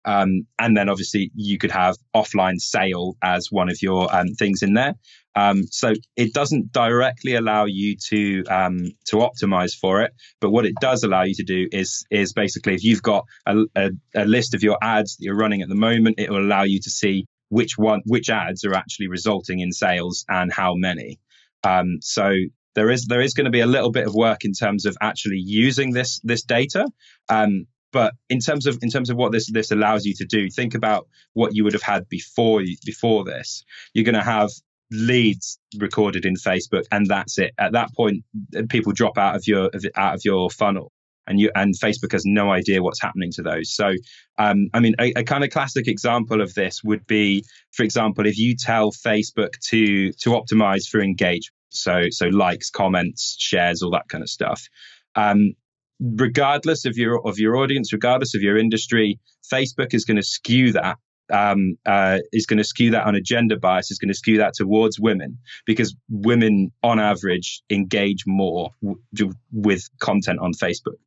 Um, 0.05 0.47
and 0.57 0.75
then 0.75 0.89
obviously 0.89 1.31
you 1.35 1.57
could 1.57 1.71
have 1.71 1.95
offline 2.15 2.59
sale 2.59 3.15
as 3.21 3.47
one 3.51 3.69
of 3.69 3.81
your 3.81 4.13
um, 4.13 4.29
things 4.29 4.63
in 4.63 4.73
there. 4.73 4.95
Um, 5.35 5.63
so 5.69 5.93
it 6.17 6.33
doesn't 6.33 6.71
directly 6.71 7.35
allow 7.35 7.65
you 7.65 7.95
to 8.09 8.43
um, 8.45 8.91
to 9.07 9.17
optimize 9.17 9.73
for 9.73 10.01
it, 10.01 10.11
but 10.41 10.49
what 10.51 10.65
it 10.65 10.73
does 10.81 11.03
allow 11.03 11.23
you 11.23 11.35
to 11.35 11.43
do 11.43 11.67
is 11.71 12.05
is 12.11 12.33
basically 12.33 12.73
if 12.73 12.83
you've 12.83 13.01
got 13.01 13.23
a, 13.45 13.63
a, 13.75 13.89
a 14.15 14.25
list 14.25 14.53
of 14.53 14.61
your 14.61 14.77
ads 14.81 15.15
that 15.15 15.23
you're 15.23 15.37
running 15.37 15.61
at 15.61 15.69
the 15.69 15.75
moment, 15.75 16.19
it 16.19 16.29
will 16.29 16.41
allow 16.45 16.63
you 16.63 16.81
to 16.81 16.89
see 16.89 17.25
which 17.47 17.77
one 17.77 18.01
which 18.05 18.29
ads 18.29 18.65
are 18.65 18.73
actually 18.73 19.07
resulting 19.07 19.59
in 19.59 19.71
sales 19.71 20.25
and 20.27 20.51
how 20.51 20.73
many. 20.75 21.19
Um, 21.63 21.99
so 22.01 22.33
there 22.75 22.89
is 22.89 23.05
there 23.05 23.21
is 23.21 23.33
going 23.33 23.45
to 23.45 23.51
be 23.51 23.59
a 23.59 23.67
little 23.67 23.91
bit 23.91 24.07
of 24.07 24.13
work 24.13 24.43
in 24.43 24.53
terms 24.53 24.85
of 24.85 24.97
actually 25.01 25.41
using 25.43 25.91
this 25.91 26.19
this 26.23 26.43
data. 26.43 26.87
Um, 27.29 27.67
but 27.91 28.13
in 28.29 28.39
terms 28.39 28.65
of 28.65 28.79
in 28.81 28.89
terms 28.89 29.09
of 29.09 29.17
what 29.17 29.31
this 29.31 29.51
this 29.51 29.71
allows 29.71 30.05
you 30.05 30.13
to 30.15 30.25
do, 30.25 30.49
think 30.49 30.73
about 30.73 31.07
what 31.33 31.55
you 31.55 31.63
would 31.63 31.73
have 31.73 31.81
had 31.81 32.07
before 32.09 32.61
before 32.85 33.23
this. 33.23 33.63
You're 33.93 34.05
going 34.05 34.15
to 34.15 34.23
have 34.23 34.49
leads 34.91 35.57
recorded 35.77 36.25
in 36.25 36.35
Facebook, 36.35 36.83
and 36.91 37.07
that's 37.07 37.37
it. 37.37 37.53
At 37.57 37.71
that 37.73 37.93
point, 37.95 38.23
people 38.69 38.91
drop 38.91 39.17
out 39.17 39.35
of 39.35 39.47
your 39.47 39.69
out 39.95 40.15
of 40.15 40.21
your 40.23 40.49
funnel, 40.49 40.91
and 41.27 41.39
you 41.39 41.51
and 41.55 41.73
Facebook 41.73 42.11
has 42.11 42.25
no 42.25 42.51
idea 42.51 42.83
what's 42.83 43.01
happening 43.01 43.31
to 43.33 43.41
those. 43.41 43.73
So, 43.73 43.93
um, 44.37 44.69
I 44.73 44.79
mean, 44.79 44.95
a, 44.99 45.13
a, 45.15 45.23
kind 45.23 45.43
of 45.43 45.49
classic 45.49 45.87
example 45.87 46.41
of 46.41 46.53
this 46.53 46.83
would 46.83 47.05
be, 47.07 47.45
for 47.71 47.83
example, 47.83 48.25
if 48.25 48.37
you 48.37 48.55
tell 48.55 48.91
Facebook 48.91 49.57
to 49.69 50.11
to 50.11 50.29
optimize 50.31 50.87
for 50.87 51.01
engagement, 51.01 51.55
so 51.69 52.07
so 52.09 52.27
likes, 52.27 52.69
comments, 52.69 53.35
shares, 53.39 53.81
all 53.81 53.91
that 53.91 54.09
kind 54.09 54.23
of 54.23 54.29
stuff. 54.29 54.67
Um, 55.15 55.55
regardless 56.01 56.85
of 56.85 56.97
your 56.97 57.25
of 57.27 57.37
your 57.37 57.57
audience, 57.57 57.93
regardless 57.93 58.35
of 58.35 58.41
your 58.41 58.57
industry, 58.57 59.19
Facebook 59.51 59.93
is 59.93 60.05
going 60.05 60.17
to 60.17 60.23
skew 60.23 60.73
that 60.73 60.97
um, 61.31 61.77
uh, 61.85 62.19
is 62.31 62.45
going 62.45 62.57
to 62.57 62.63
skew 62.63 62.91
that 62.91 63.05
on 63.05 63.15
a 63.15 63.21
gender 63.21 63.57
bias, 63.57 63.91
is 63.91 63.97
going 63.97 64.09
to 64.09 64.17
skew 64.17 64.37
that 64.39 64.53
towards 64.53 64.99
women 64.99 65.37
because 65.65 65.95
women, 66.09 66.71
on 66.83 66.99
average, 66.99 67.61
engage 67.69 68.23
more 68.27 68.71
w- 68.83 69.33
with 69.51 69.87
content 69.99 70.39
on 70.41 70.51
Facebook. 70.53 70.97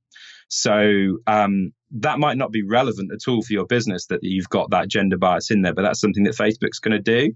So 0.49 1.19
um, 1.27 1.73
that 1.93 2.19
might 2.19 2.37
not 2.37 2.53
be 2.53 2.63
relevant 2.63 3.11
at 3.13 3.29
all 3.31 3.43
for 3.43 3.53
your 3.53 3.67
business 3.67 4.07
that 4.07 4.21
you've 4.23 4.49
got 4.49 4.71
that 4.71 4.89
gender 4.89 5.17
bias 5.17 5.51
in 5.51 5.63
there, 5.63 5.75
but 5.75 5.83
that's 5.83 6.01
something 6.01 6.25
that 6.25 6.37
Facebook's 6.37 6.79
going 6.79 6.97
to 6.97 7.01
do. 7.03 7.33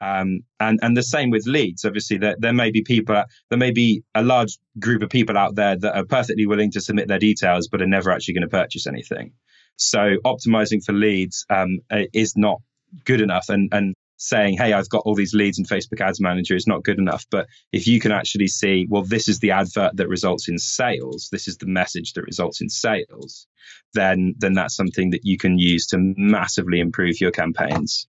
Um, 0.00 0.40
and 0.60 0.78
and 0.82 0.96
the 0.96 1.02
same 1.02 1.30
with 1.30 1.46
leads. 1.46 1.84
Obviously, 1.84 2.18
there, 2.18 2.36
there 2.38 2.52
may 2.52 2.70
be 2.70 2.82
people, 2.82 3.22
there 3.48 3.58
may 3.58 3.70
be 3.70 4.02
a 4.14 4.22
large 4.22 4.58
group 4.78 5.02
of 5.02 5.08
people 5.08 5.38
out 5.38 5.54
there 5.54 5.76
that 5.76 5.96
are 5.96 6.04
perfectly 6.04 6.46
willing 6.46 6.70
to 6.72 6.80
submit 6.80 7.08
their 7.08 7.18
details, 7.18 7.68
but 7.68 7.80
are 7.80 7.86
never 7.86 8.10
actually 8.10 8.34
going 8.34 8.48
to 8.48 8.48
purchase 8.48 8.86
anything. 8.86 9.32
So 9.76 10.16
optimizing 10.24 10.84
for 10.84 10.92
leads 10.92 11.46
um, 11.50 11.80
is 12.12 12.34
not 12.36 12.60
good 13.04 13.20
enough. 13.20 13.48
And, 13.48 13.68
and 13.72 13.94
saying, 14.18 14.56
hey, 14.56 14.72
I've 14.72 14.88
got 14.88 15.02
all 15.04 15.14
these 15.14 15.34
leads 15.34 15.58
in 15.58 15.64
Facebook 15.64 16.00
Ads 16.00 16.20
Manager 16.20 16.54
is 16.56 16.66
not 16.66 16.82
good 16.82 16.98
enough. 16.98 17.26
But 17.30 17.46
if 17.72 17.86
you 17.86 18.00
can 18.00 18.12
actually 18.12 18.48
see, 18.48 18.86
well, 18.88 19.02
this 19.02 19.28
is 19.28 19.40
the 19.40 19.50
advert 19.50 19.96
that 19.96 20.08
results 20.08 20.48
in 20.48 20.58
sales, 20.58 21.28
this 21.30 21.48
is 21.48 21.58
the 21.58 21.66
message 21.66 22.14
that 22.14 22.22
results 22.22 22.60
in 22.60 22.68
sales, 22.68 23.46
then 23.94 24.34
then 24.38 24.54
that's 24.54 24.76
something 24.76 25.10
that 25.10 25.24
you 25.24 25.36
can 25.36 25.58
use 25.58 25.86
to 25.88 25.98
massively 26.16 26.80
improve 26.80 27.20
your 27.20 27.30
campaigns. 27.30 28.06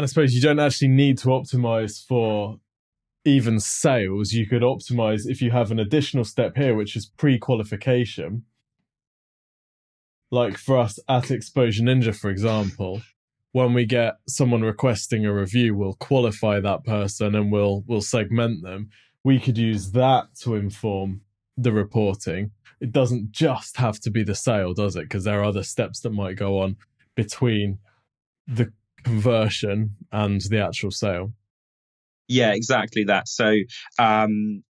And 0.00 0.04
I 0.04 0.06
suppose 0.06 0.32
you 0.32 0.40
don't 0.40 0.58
actually 0.58 0.88
need 0.88 1.18
to 1.18 1.28
optimize 1.28 2.02
for 2.02 2.58
even 3.26 3.60
sales. 3.60 4.32
You 4.32 4.46
could 4.46 4.62
optimize 4.62 5.26
if 5.26 5.42
you 5.42 5.50
have 5.50 5.70
an 5.70 5.78
additional 5.78 6.24
step 6.24 6.56
here, 6.56 6.74
which 6.74 6.96
is 6.96 7.04
pre-qualification 7.04 8.46
like 10.30 10.56
for 10.56 10.78
us 10.78 10.98
at 11.06 11.30
Exposure 11.30 11.82
Ninja, 11.82 12.16
for 12.16 12.30
example, 12.30 13.02
when 13.52 13.74
we 13.74 13.84
get 13.84 14.14
someone 14.26 14.62
requesting 14.62 15.26
a 15.26 15.34
review, 15.34 15.74
we'll 15.74 15.96
qualify 16.00 16.60
that 16.60 16.82
person 16.82 17.34
and 17.34 17.52
we'll 17.52 17.84
we'll 17.86 18.00
segment 18.00 18.62
them. 18.62 18.88
We 19.22 19.38
could 19.38 19.58
use 19.58 19.90
that 19.90 20.28
to 20.44 20.54
inform 20.54 21.20
the 21.58 21.72
reporting. 21.72 22.52
It 22.80 22.90
doesn't 22.90 23.32
just 23.32 23.76
have 23.76 24.00
to 24.00 24.10
be 24.10 24.22
the 24.22 24.34
sale, 24.34 24.72
does 24.72 24.96
it? 24.96 25.02
Because 25.02 25.24
there 25.24 25.40
are 25.40 25.44
other 25.44 25.62
steps 25.62 26.00
that 26.00 26.10
might 26.14 26.36
go 26.36 26.60
on 26.60 26.76
between 27.14 27.80
the 28.46 28.72
conversion 29.04 29.96
and 30.12 30.40
the 30.42 30.60
actual 30.60 30.90
sale. 30.90 31.32
Yeah, 32.28 32.52
exactly 32.52 33.04
that. 33.04 33.28
So 33.28 33.54
um, 33.98 34.62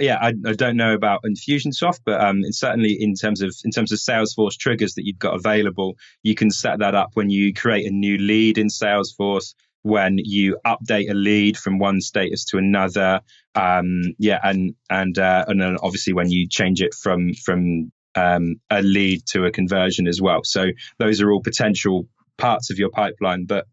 yeah, 0.00 0.18
I, 0.20 0.28
I, 0.46 0.52
don't 0.54 0.76
know 0.76 0.94
about 0.94 1.22
Infusionsoft, 1.24 2.00
but 2.04 2.20
um, 2.20 2.42
certainly 2.50 2.96
in 2.98 3.14
terms 3.14 3.42
of 3.42 3.54
in 3.64 3.70
terms 3.70 3.92
of 3.92 3.98
Salesforce 3.98 4.56
triggers 4.56 4.94
that 4.94 5.04
you've 5.04 5.18
got 5.18 5.34
available, 5.34 5.96
you 6.22 6.34
can 6.34 6.50
set 6.50 6.78
that 6.78 6.94
up 6.94 7.10
when 7.14 7.30
you 7.30 7.52
create 7.52 7.86
a 7.86 7.90
new 7.90 8.16
lead 8.18 8.58
in 8.58 8.68
Salesforce, 8.68 9.54
when 9.82 10.18
you 10.18 10.58
update 10.66 11.10
a 11.10 11.14
lead 11.14 11.56
from 11.56 11.78
one 11.78 12.00
status 12.00 12.44
to 12.46 12.58
another, 12.58 13.20
um, 13.54 14.02
yeah, 14.18 14.38
and 14.42 14.74
and 14.90 15.18
uh, 15.18 15.44
and 15.48 15.60
then 15.60 15.76
obviously 15.82 16.12
when 16.12 16.30
you 16.30 16.48
change 16.48 16.80
it 16.80 16.94
from 16.94 17.34
from 17.34 17.92
um, 18.14 18.56
a 18.70 18.82
lead 18.82 19.24
to 19.26 19.44
a 19.44 19.50
conversion 19.50 20.06
as 20.06 20.20
well. 20.20 20.40
So 20.44 20.68
those 20.98 21.20
are 21.20 21.30
all 21.30 21.42
potential 21.42 22.08
parts 22.38 22.70
of 22.70 22.78
your 22.78 22.90
pipeline 22.90 23.46
that 23.48 23.66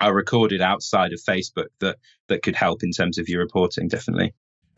are 0.00 0.14
recorded 0.14 0.60
outside 0.60 1.12
of 1.12 1.20
Facebook 1.20 1.68
that 1.80 1.96
that 2.28 2.42
could 2.42 2.56
help 2.56 2.82
in 2.82 2.90
terms 2.90 3.18
of 3.18 3.28
your 3.28 3.40
reporting, 3.40 3.88
definitely. 3.88 4.34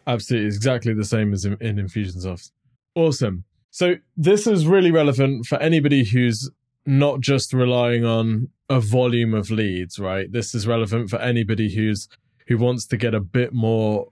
Absolutely, 0.06 0.46
exactly 0.46 0.94
the 0.94 1.04
same 1.04 1.32
as 1.32 1.44
in, 1.44 1.56
in 1.60 1.76
Infusionsoft. 1.76 2.50
Awesome. 2.94 3.44
So 3.70 3.96
this 4.16 4.46
is 4.46 4.66
really 4.66 4.90
relevant 4.90 5.46
for 5.46 5.58
anybody 5.58 6.04
who's 6.04 6.50
not 6.86 7.20
just 7.20 7.52
relying 7.52 8.04
on 8.04 8.48
a 8.70 8.80
volume 8.80 9.34
of 9.34 9.50
leads, 9.50 9.98
right? 9.98 10.30
This 10.30 10.54
is 10.54 10.66
relevant 10.66 11.10
for 11.10 11.18
anybody 11.18 11.74
who's 11.74 12.08
who 12.46 12.56
wants 12.56 12.86
to 12.86 12.96
get 12.96 13.14
a 13.14 13.20
bit 13.20 13.52
more 13.52 14.08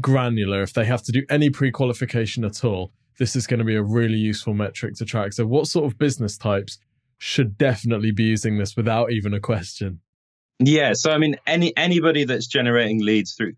granular. 0.00 0.62
If 0.62 0.72
they 0.72 0.84
have 0.84 1.02
to 1.04 1.12
do 1.12 1.24
any 1.30 1.50
pre-qualification 1.50 2.44
at 2.44 2.64
all, 2.64 2.90
this 3.18 3.36
is 3.36 3.46
going 3.46 3.58
to 3.58 3.64
be 3.64 3.76
a 3.76 3.82
really 3.82 4.18
useful 4.18 4.54
metric 4.54 4.94
to 4.96 5.04
track. 5.04 5.32
So, 5.32 5.46
what 5.46 5.66
sort 5.68 5.86
of 5.86 5.98
business 5.98 6.36
types 6.36 6.78
should 7.18 7.56
definitely 7.56 8.12
be 8.12 8.24
using 8.24 8.58
this 8.58 8.76
without 8.76 9.12
even 9.12 9.34
a 9.34 9.40
question? 9.40 10.00
Yeah, 10.58 10.92
so 10.94 11.10
I 11.10 11.18
mean, 11.18 11.36
any 11.46 11.76
anybody 11.76 12.24
that's 12.24 12.46
generating 12.46 13.04
leads 13.04 13.34
through 13.34 13.52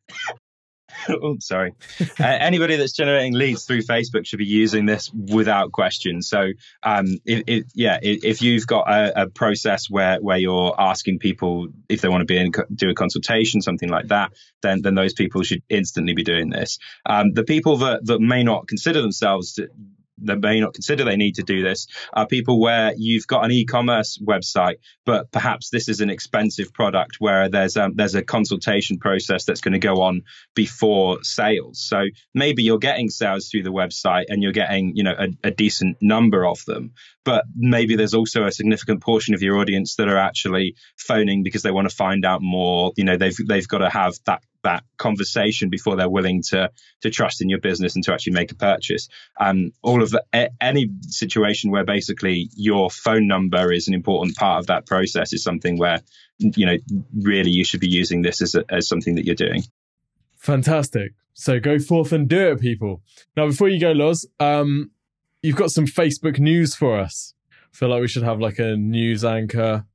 oh, 1.08 1.36
sorry. 1.40 1.74
uh, 2.00 2.06
anybody 2.18 2.76
that's 2.76 2.92
generating 2.92 3.34
leads 3.34 3.64
through 3.64 3.82
Facebook 3.82 4.26
should 4.26 4.38
be 4.38 4.46
using 4.46 4.86
this 4.86 5.10
without 5.12 5.72
question. 5.72 6.22
So, 6.22 6.48
um, 6.82 7.06
if, 7.24 7.42
if, 7.46 7.64
yeah, 7.74 7.98
if 8.02 8.42
you've 8.42 8.66
got 8.66 8.88
a, 8.88 9.22
a, 9.22 9.28
process 9.28 9.88
where 9.88 10.18
where 10.20 10.38
you're 10.38 10.74
asking 10.78 11.18
people 11.18 11.68
if 11.88 12.00
they 12.00 12.08
want 12.08 12.22
to 12.22 12.24
be 12.24 12.38
in 12.38 12.52
do 12.74 12.90
a 12.90 12.94
consultation, 12.94 13.60
something 13.60 13.88
like 13.88 14.08
that, 14.08 14.32
then 14.62 14.82
then 14.82 14.94
those 14.94 15.12
people 15.12 15.42
should 15.42 15.62
instantly 15.68 16.14
be 16.14 16.24
doing 16.24 16.50
this. 16.50 16.78
Um, 17.06 17.32
the 17.32 17.44
people 17.44 17.78
that 17.78 18.06
that 18.06 18.20
may 18.20 18.42
not 18.42 18.66
consider 18.66 19.00
themselves 19.02 19.54
to, 19.54 19.68
that 20.22 20.40
may 20.40 20.60
not 20.60 20.74
consider 20.74 21.04
they 21.04 21.16
need 21.16 21.36
to 21.36 21.42
do 21.42 21.62
this 21.62 21.86
are 22.12 22.26
people 22.26 22.60
where 22.60 22.92
you've 22.96 23.26
got 23.26 23.44
an 23.44 23.50
e-commerce 23.50 24.18
website, 24.18 24.76
but 25.04 25.30
perhaps 25.30 25.70
this 25.70 25.88
is 25.88 26.00
an 26.00 26.10
expensive 26.10 26.72
product 26.72 27.16
where 27.18 27.48
there's 27.48 27.76
um, 27.76 27.94
there's 27.94 28.14
a 28.14 28.22
consultation 28.22 28.98
process 28.98 29.44
that's 29.44 29.60
going 29.60 29.72
to 29.72 29.78
go 29.78 30.02
on 30.02 30.22
before 30.54 31.22
sales. 31.22 31.80
So 31.80 32.04
maybe 32.34 32.62
you're 32.62 32.78
getting 32.78 33.08
sales 33.08 33.48
through 33.48 33.62
the 33.62 33.72
website 33.72 34.24
and 34.28 34.42
you're 34.42 34.52
getting 34.52 34.96
you 34.96 35.02
know 35.02 35.14
a, 35.18 35.28
a 35.48 35.50
decent 35.50 35.96
number 36.00 36.46
of 36.46 36.64
them, 36.66 36.92
but 37.24 37.44
maybe 37.56 37.96
there's 37.96 38.14
also 38.14 38.44
a 38.44 38.52
significant 38.52 39.02
portion 39.02 39.34
of 39.34 39.42
your 39.42 39.58
audience 39.58 39.96
that 39.96 40.08
are 40.08 40.18
actually 40.18 40.74
phoning 40.96 41.42
because 41.42 41.62
they 41.62 41.70
want 41.70 41.88
to 41.88 41.94
find 41.94 42.24
out 42.24 42.40
more. 42.42 42.92
You 42.96 43.04
know, 43.04 43.16
they've 43.16 43.36
they've 43.46 43.68
got 43.68 43.78
to 43.78 43.90
have 43.90 44.14
that 44.26 44.42
that 44.64 44.84
conversation 44.96 45.70
before 45.70 45.96
they're 45.96 46.08
willing 46.08 46.42
to 46.42 46.70
to 47.02 47.10
trust 47.10 47.40
in 47.40 47.48
your 47.48 47.60
business 47.60 47.94
and 47.94 48.04
to 48.04 48.12
actually 48.12 48.32
make 48.32 48.50
a 48.50 48.56
purchase. 48.56 49.08
Um, 49.40 49.72
all 49.82 50.02
of 50.02 50.10
the, 50.10 50.24
any 50.60 50.90
situation 51.02 51.70
where 51.70 51.84
basically 51.84 52.50
your 52.54 52.90
phone 52.90 53.26
number 53.26 53.72
is 53.72 53.88
an 53.88 53.94
important 53.94 54.36
part 54.36 54.58
of 54.58 54.66
that 54.66 54.86
process 54.86 55.32
is 55.32 55.42
something 55.42 55.78
where 55.78 56.00
you 56.38 56.66
know 56.66 56.76
really 57.20 57.50
you 57.50 57.64
should 57.64 57.80
be 57.80 57.88
using 57.88 58.22
this 58.22 58.42
as 58.42 58.54
a, 58.54 58.64
as 58.68 58.88
something 58.88 59.14
that 59.14 59.24
you're 59.24 59.34
doing. 59.34 59.62
Fantastic. 60.36 61.12
So 61.34 61.60
go 61.60 61.78
forth 61.78 62.12
and 62.12 62.28
do 62.28 62.50
it, 62.50 62.60
people. 62.60 63.02
Now, 63.36 63.46
before 63.46 63.68
you 63.68 63.78
go, 63.78 63.92
Loz, 63.92 64.26
um, 64.40 64.90
you've 65.40 65.56
got 65.56 65.70
some 65.70 65.86
Facebook 65.86 66.38
news 66.40 66.74
for 66.74 66.98
us. 66.98 67.34
I 67.72 67.76
feel 67.76 67.88
like 67.90 68.00
we 68.00 68.08
should 68.08 68.24
have 68.24 68.40
like 68.40 68.58
a 68.58 68.76
news 68.76 69.24
anchor, 69.24 69.86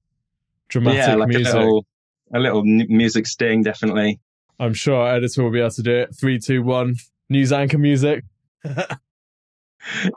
dramatic 0.69 0.99
yeah, 0.99 1.15
like 1.15 1.27
music. 1.27 1.53
A 1.53 1.57
little, 1.57 1.85
a 2.33 2.39
little 2.39 2.63
music 2.63 3.27
sting, 3.27 3.61
definitely. 3.61 4.21
I'm 4.59 4.73
sure 4.73 4.95
our 4.95 5.15
editor 5.15 5.43
will 5.43 5.51
be 5.51 5.59
able 5.59 5.71
to 5.71 5.83
do 5.83 5.95
it. 5.95 6.15
Three, 6.15 6.39
two, 6.39 6.63
one. 6.63 6.95
News 7.29 7.51
anchor 7.51 7.77
music. 7.77 8.23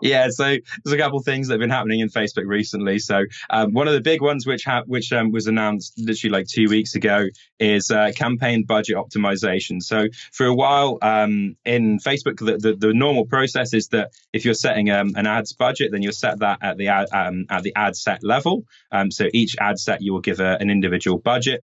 yeah, 0.03 0.29
so 0.31 0.45
there's 0.45 0.95
a 0.95 0.99
couple 0.99 1.19
of 1.19 1.25
things 1.25 1.49
that 1.49 1.55
have 1.55 1.61
been 1.61 1.71
happening 1.71 2.01
in 2.01 2.09
Facebook 2.09 2.47
recently. 2.47 2.99
So 2.99 3.25
um, 3.51 3.73
one 3.73 3.89
of 3.89 3.95
the 3.95 4.01
big 4.01 4.23
ones, 4.23 4.47
which 4.47 4.65
ha- 4.65 4.85
which 4.87 5.13
um, 5.13 5.33
was 5.33 5.47
announced 5.47 5.95
literally 5.99 6.33
like 6.33 6.47
two 6.47 6.69
weeks 6.69 6.95
ago, 6.95 7.27
is 7.59 7.91
uh, 7.91 8.13
campaign 8.15 8.65
budget 8.65 8.97
optimization. 8.97 9.83
So 9.83 10.07
for 10.33 10.47
a 10.47 10.55
while 10.55 10.99
um, 11.03 11.57
in 11.65 11.99
Facebook, 11.99 12.39
the, 12.39 12.59
the, 12.59 12.77
the, 12.77 12.95
normal 12.95 13.27
process 13.27 13.75
is 13.75 13.89
that 13.89 14.11
if 14.33 14.45
you're 14.45 14.55
setting 14.55 14.91
um, 14.91 15.13
an 15.17 15.27
ads 15.27 15.53
budget, 15.53 15.91
then 15.93 16.03
you'll 16.03 16.13
set 16.13 16.39
that 16.41 16.59
at 16.63 16.77
the 16.77 16.89
ad, 16.89 17.09
um, 17.13 17.47
at 17.51 17.63
the 17.63 17.73
ad 17.77 17.97
set 17.97 18.23
level. 18.23 18.65
Um, 18.91 19.11
so 19.11 19.29
each 19.33 19.57
ad 19.61 19.79
set 19.79 20.03
you 20.03 20.13
will 20.13 20.21
give 20.21 20.41
a, 20.41 20.57
an 20.61 20.71
individual 20.71 21.19
budget. 21.19 21.63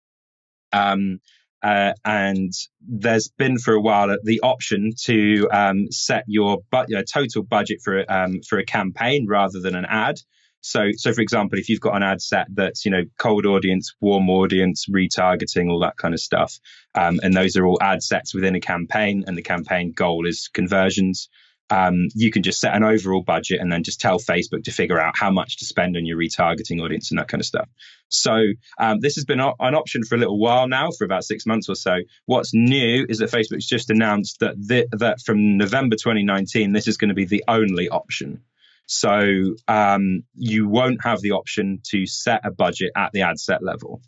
Um, 0.72 1.20
uh, 1.62 1.92
and 2.04 2.52
there's 2.80 3.28
been 3.28 3.58
for 3.58 3.74
a 3.74 3.80
while 3.80 4.16
the 4.22 4.40
option 4.40 4.92
to 5.04 5.48
um, 5.52 5.90
set 5.90 6.24
your, 6.26 6.58
bu- 6.70 6.86
your 6.88 7.02
total 7.02 7.42
budget 7.42 7.78
for 7.82 8.10
um, 8.10 8.40
for 8.48 8.58
a 8.58 8.64
campaign 8.64 9.26
rather 9.28 9.60
than 9.60 9.74
an 9.74 9.86
ad. 9.88 10.20
So, 10.60 10.90
so 10.96 11.12
for 11.12 11.20
example, 11.20 11.58
if 11.58 11.68
you've 11.68 11.80
got 11.80 11.94
an 11.96 12.02
ad 12.02 12.20
set 12.20 12.46
that's 12.52 12.84
you 12.84 12.90
know 12.90 13.04
cold 13.18 13.46
audience, 13.46 13.94
warm 14.00 14.28
audience, 14.28 14.86
retargeting, 14.90 15.70
all 15.70 15.80
that 15.80 15.96
kind 15.96 16.14
of 16.14 16.20
stuff, 16.20 16.58
um, 16.94 17.20
and 17.22 17.34
those 17.34 17.56
are 17.56 17.66
all 17.66 17.78
ad 17.80 18.02
sets 18.02 18.34
within 18.34 18.54
a 18.54 18.60
campaign, 18.60 19.24
and 19.26 19.36
the 19.36 19.42
campaign 19.42 19.92
goal 19.92 20.26
is 20.26 20.48
conversions 20.52 21.28
um, 21.70 22.08
you 22.14 22.30
can 22.30 22.42
just 22.42 22.60
set 22.60 22.74
an 22.74 22.84
overall 22.84 23.22
budget 23.22 23.60
and 23.60 23.70
then 23.70 23.82
just 23.82 24.00
tell 24.00 24.18
Facebook 24.18 24.64
to 24.64 24.72
figure 24.72 24.98
out 24.98 25.16
how 25.16 25.30
much 25.30 25.58
to 25.58 25.64
spend 25.64 25.96
on 25.96 26.06
your 26.06 26.18
retargeting 26.18 26.82
audience 26.82 27.10
and 27.10 27.18
that 27.18 27.28
kind 27.28 27.40
of 27.40 27.46
stuff. 27.46 27.68
So 28.08 28.36
um, 28.78 29.00
this 29.00 29.16
has 29.16 29.24
been 29.24 29.40
an 29.40 29.74
option 29.74 30.02
for 30.02 30.14
a 30.14 30.18
little 30.18 30.38
while 30.38 30.66
now, 30.66 30.90
for 30.96 31.04
about 31.04 31.24
six 31.24 31.44
months 31.44 31.68
or 31.68 31.74
so. 31.74 31.98
What's 32.26 32.54
new 32.54 33.04
is 33.08 33.18
that 33.18 33.30
Facebook's 33.30 33.66
just 33.66 33.90
announced 33.90 34.40
that 34.40 34.54
th- 34.66 34.88
that 34.92 35.20
from 35.20 35.58
November 35.58 35.96
2019, 35.96 36.72
this 36.72 36.88
is 36.88 36.96
going 36.96 37.10
to 37.10 37.14
be 37.14 37.26
the 37.26 37.44
only 37.48 37.88
option. 37.88 38.42
So 38.86 39.54
um, 39.68 40.22
you 40.34 40.66
won't 40.66 41.04
have 41.04 41.20
the 41.20 41.32
option 41.32 41.80
to 41.90 42.06
set 42.06 42.40
a 42.44 42.50
budget 42.50 42.92
at 42.96 43.12
the 43.12 43.22
ad 43.22 43.38
set 43.38 43.62
level. 43.62 44.00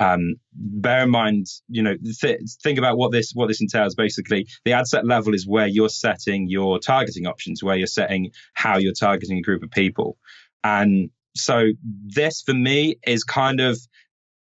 Um, 0.00 0.36
bear 0.52 1.04
in 1.04 1.10
mind, 1.10 1.46
you 1.68 1.82
know, 1.82 1.96
th- 2.20 2.40
think 2.62 2.78
about 2.78 2.96
what 2.96 3.12
this 3.12 3.32
what 3.34 3.48
this 3.48 3.60
entails. 3.60 3.94
Basically, 3.94 4.46
the 4.64 4.72
ad 4.72 4.86
set 4.86 5.06
level 5.06 5.34
is 5.34 5.46
where 5.46 5.66
you're 5.66 5.88
setting 5.88 6.48
your 6.48 6.78
targeting 6.78 7.26
options, 7.26 7.62
where 7.62 7.76
you're 7.76 7.86
setting 7.86 8.32
how 8.54 8.78
you're 8.78 8.92
targeting 8.92 9.38
a 9.38 9.42
group 9.42 9.62
of 9.62 9.70
people, 9.70 10.16
and 10.64 11.10
so 11.36 11.70
this 11.82 12.42
for 12.42 12.54
me 12.54 12.96
is 13.06 13.24
kind 13.24 13.60
of 13.60 13.78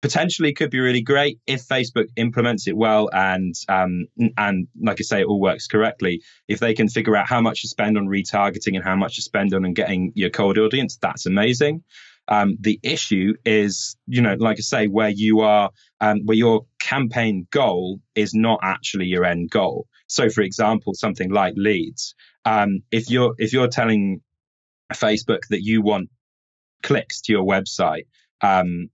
potentially 0.03 0.53
could 0.53 0.71
be 0.71 0.79
really 0.79 1.01
great 1.01 1.41
if 1.47 1.67
Facebook 1.67 2.07
implements 2.17 2.69
it 2.69 2.77
well 2.77 3.09
and 3.13 3.55
um, 3.69 4.07
and 4.37 4.69
like 4.81 4.99
I 5.01 5.03
say, 5.03 5.21
it 5.21 5.27
all 5.27 5.41
works 5.41 5.67
correctly. 5.67 6.23
If 6.49 6.61
they 6.61 6.75
can 6.75 6.89
figure 6.89 7.17
out 7.17 7.29
how 7.29 7.41
much 7.41 7.63
to 7.63 7.69
spend 7.69 7.97
on 7.97 8.07
retargeting 8.07 8.77
and 8.77 8.85
how 8.85 8.97
much 8.97 9.17
to 9.17 9.23
spend 9.23 9.55
on 9.55 9.65
and 9.65 9.75
getting 9.75 10.13
your 10.15 10.31
cold 10.31 10.59
audience, 10.59 10.97
that's 11.01 11.27
amazing. 11.27 11.83
Um, 12.29 12.57
the 12.61 12.81
issue 12.83 13.35
is, 13.45 13.97
you 14.07 14.21
know, 14.23 14.35
like 14.39 14.59
I 14.59 14.63
say, 14.63 14.87
where 14.87 15.11
you 15.11 15.41
are, 15.41 15.71
um, 16.01 16.23
where 16.25 16.37
your 16.37 16.67
campaign 16.81 17.47
goal 17.51 18.01
is 18.15 18.35
not 18.35 18.61
actually 18.63 19.07
your 19.07 19.25
end 19.25 19.51
goal. 19.51 19.87
So, 20.09 20.29
for 20.29 20.43
example, 20.43 20.95
something 20.95 21.31
like 21.31 21.55
leads. 21.57 22.15
Um, 22.45 22.81
if 22.91 23.11
you're 23.11 23.35
if 23.39 23.53
you're 23.53 23.69
telling 23.69 24.21
Facebook 24.95 25.43
that 25.51 25.63
you 25.63 25.83
want 25.83 26.11
clicks 26.83 27.21
to 27.23 27.33
your 27.33 27.45
website 27.45 28.07
um, 28.41 28.89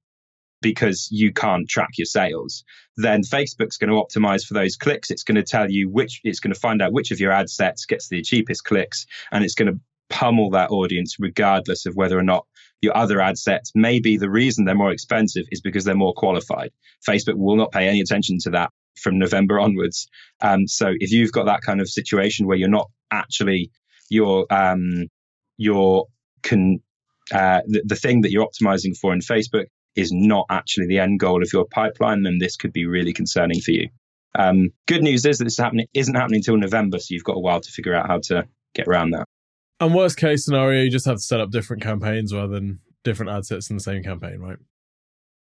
because 0.62 1.08
you 1.10 1.32
can't 1.32 1.68
track 1.68 1.90
your 1.98 2.06
sales, 2.06 2.64
then 2.96 3.22
Facebook's 3.22 3.76
going 3.76 3.90
to 3.90 3.96
optimize 3.96 4.44
for 4.44 4.54
those 4.54 4.76
clicks. 4.76 5.10
It's 5.10 5.24
going 5.24 5.36
to 5.36 5.42
tell 5.42 5.70
you 5.70 5.90
which, 5.90 6.20
it's 6.24 6.40
going 6.40 6.54
to 6.54 6.60
find 6.60 6.80
out 6.80 6.92
which 6.92 7.10
of 7.10 7.20
your 7.20 7.32
ad 7.32 7.50
sets 7.50 7.84
gets 7.84 8.08
the 8.08 8.22
cheapest 8.22 8.64
clicks, 8.64 9.06
and 9.30 9.44
it's 9.44 9.54
going 9.54 9.72
to 9.72 9.80
pummel 10.08 10.50
that 10.50 10.70
audience 10.70 11.16
regardless 11.18 11.86
of 11.86 11.94
whether 11.94 12.18
or 12.18 12.22
not 12.22 12.46
your 12.82 12.96
other 12.96 13.20
ad 13.20 13.38
sets, 13.38 13.72
maybe 13.74 14.16
the 14.16 14.30
reason 14.30 14.64
they're 14.64 14.74
more 14.74 14.92
expensive 14.92 15.46
is 15.50 15.60
because 15.60 15.84
they're 15.84 15.94
more 15.94 16.12
qualified. 16.14 16.72
Facebook 17.08 17.36
will 17.36 17.56
not 17.56 17.72
pay 17.72 17.88
any 17.88 18.00
attention 18.00 18.38
to 18.42 18.50
that 18.50 18.70
from 19.00 19.18
November 19.18 19.58
onwards. 19.58 20.08
Um, 20.40 20.66
so 20.66 20.92
if 20.98 21.12
you've 21.12 21.32
got 21.32 21.46
that 21.46 21.62
kind 21.62 21.80
of 21.80 21.88
situation 21.88 22.46
where 22.46 22.56
you're 22.56 22.68
not 22.68 22.90
actually 23.10 23.70
your 24.10 24.46
um, 24.50 25.06
your 25.56 26.06
can 26.42 26.80
uh, 27.32 27.60
the, 27.66 27.82
the 27.86 27.96
thing 27.96 28.22
that 28.22 28.32
you're 28.32 28.46
optimizing 28.46 28.96
for 28.96 29.12
in 29.12 29.20
Facebook 29.20 29.66
is 29.94 30.10
not 30.12 30.46
actually 30.50 30.86
the 30.86 30.98
end 30.98 31.20
goal 31.20 31.42
of 31.42 31.52
your 31.52 31.66
pipeline, 31.66 32.22
then 32.22 32.38
this 32.38 32.56
could 32.56 32.72
be 32.72 32.86
really 32.86 33.12
concerning 33.12 33.60
for 33.60 33.70
you. 33.70 33.88
Um, 34.34 34.70
good 34.86 35.02
news 35.02 35.24
is 35.26 35.38
that 35.38 35.44
this 35.44 35.58
happening, 35.58 35.86
isn't 35.94 36.14
happening 36.14 36.38
until 36.38 36.56
November, 36.56 36.98
so 36.98 37.08
you've 37.10 37.24
got 37.24 37.36
a 37.36 37.40
while 37.40 37.60
to 37.60 37.70
figure 37.70 37.94
out 37.94 38.06
how 38.06 38.18
to 38.24 38.48
get 38.74 38.88
around 38.88 39.10
that. 39.10 39.26
And 39.82 39.92
worst 39.92 40.16
case 40.16 40.44
scenario, 40.44 40.84
you 40.84 40.90
just 40.90 41.06
have 41.06 41.16
to 41.16 41.20
set 41.22 41.40
up 41.40 41.50
different 41.50 41.82
campaigns 41.82 42.32
rather 42.32 42.54
than 42.54 42.78
different 43.02 43.32
ad 43.32 43.44
sets 43.44 43.68
in 43.68 43.76
the 43.76 43.82
same 43.82 44.04
campaign, 44.04 44.38
right? 44.38 44.58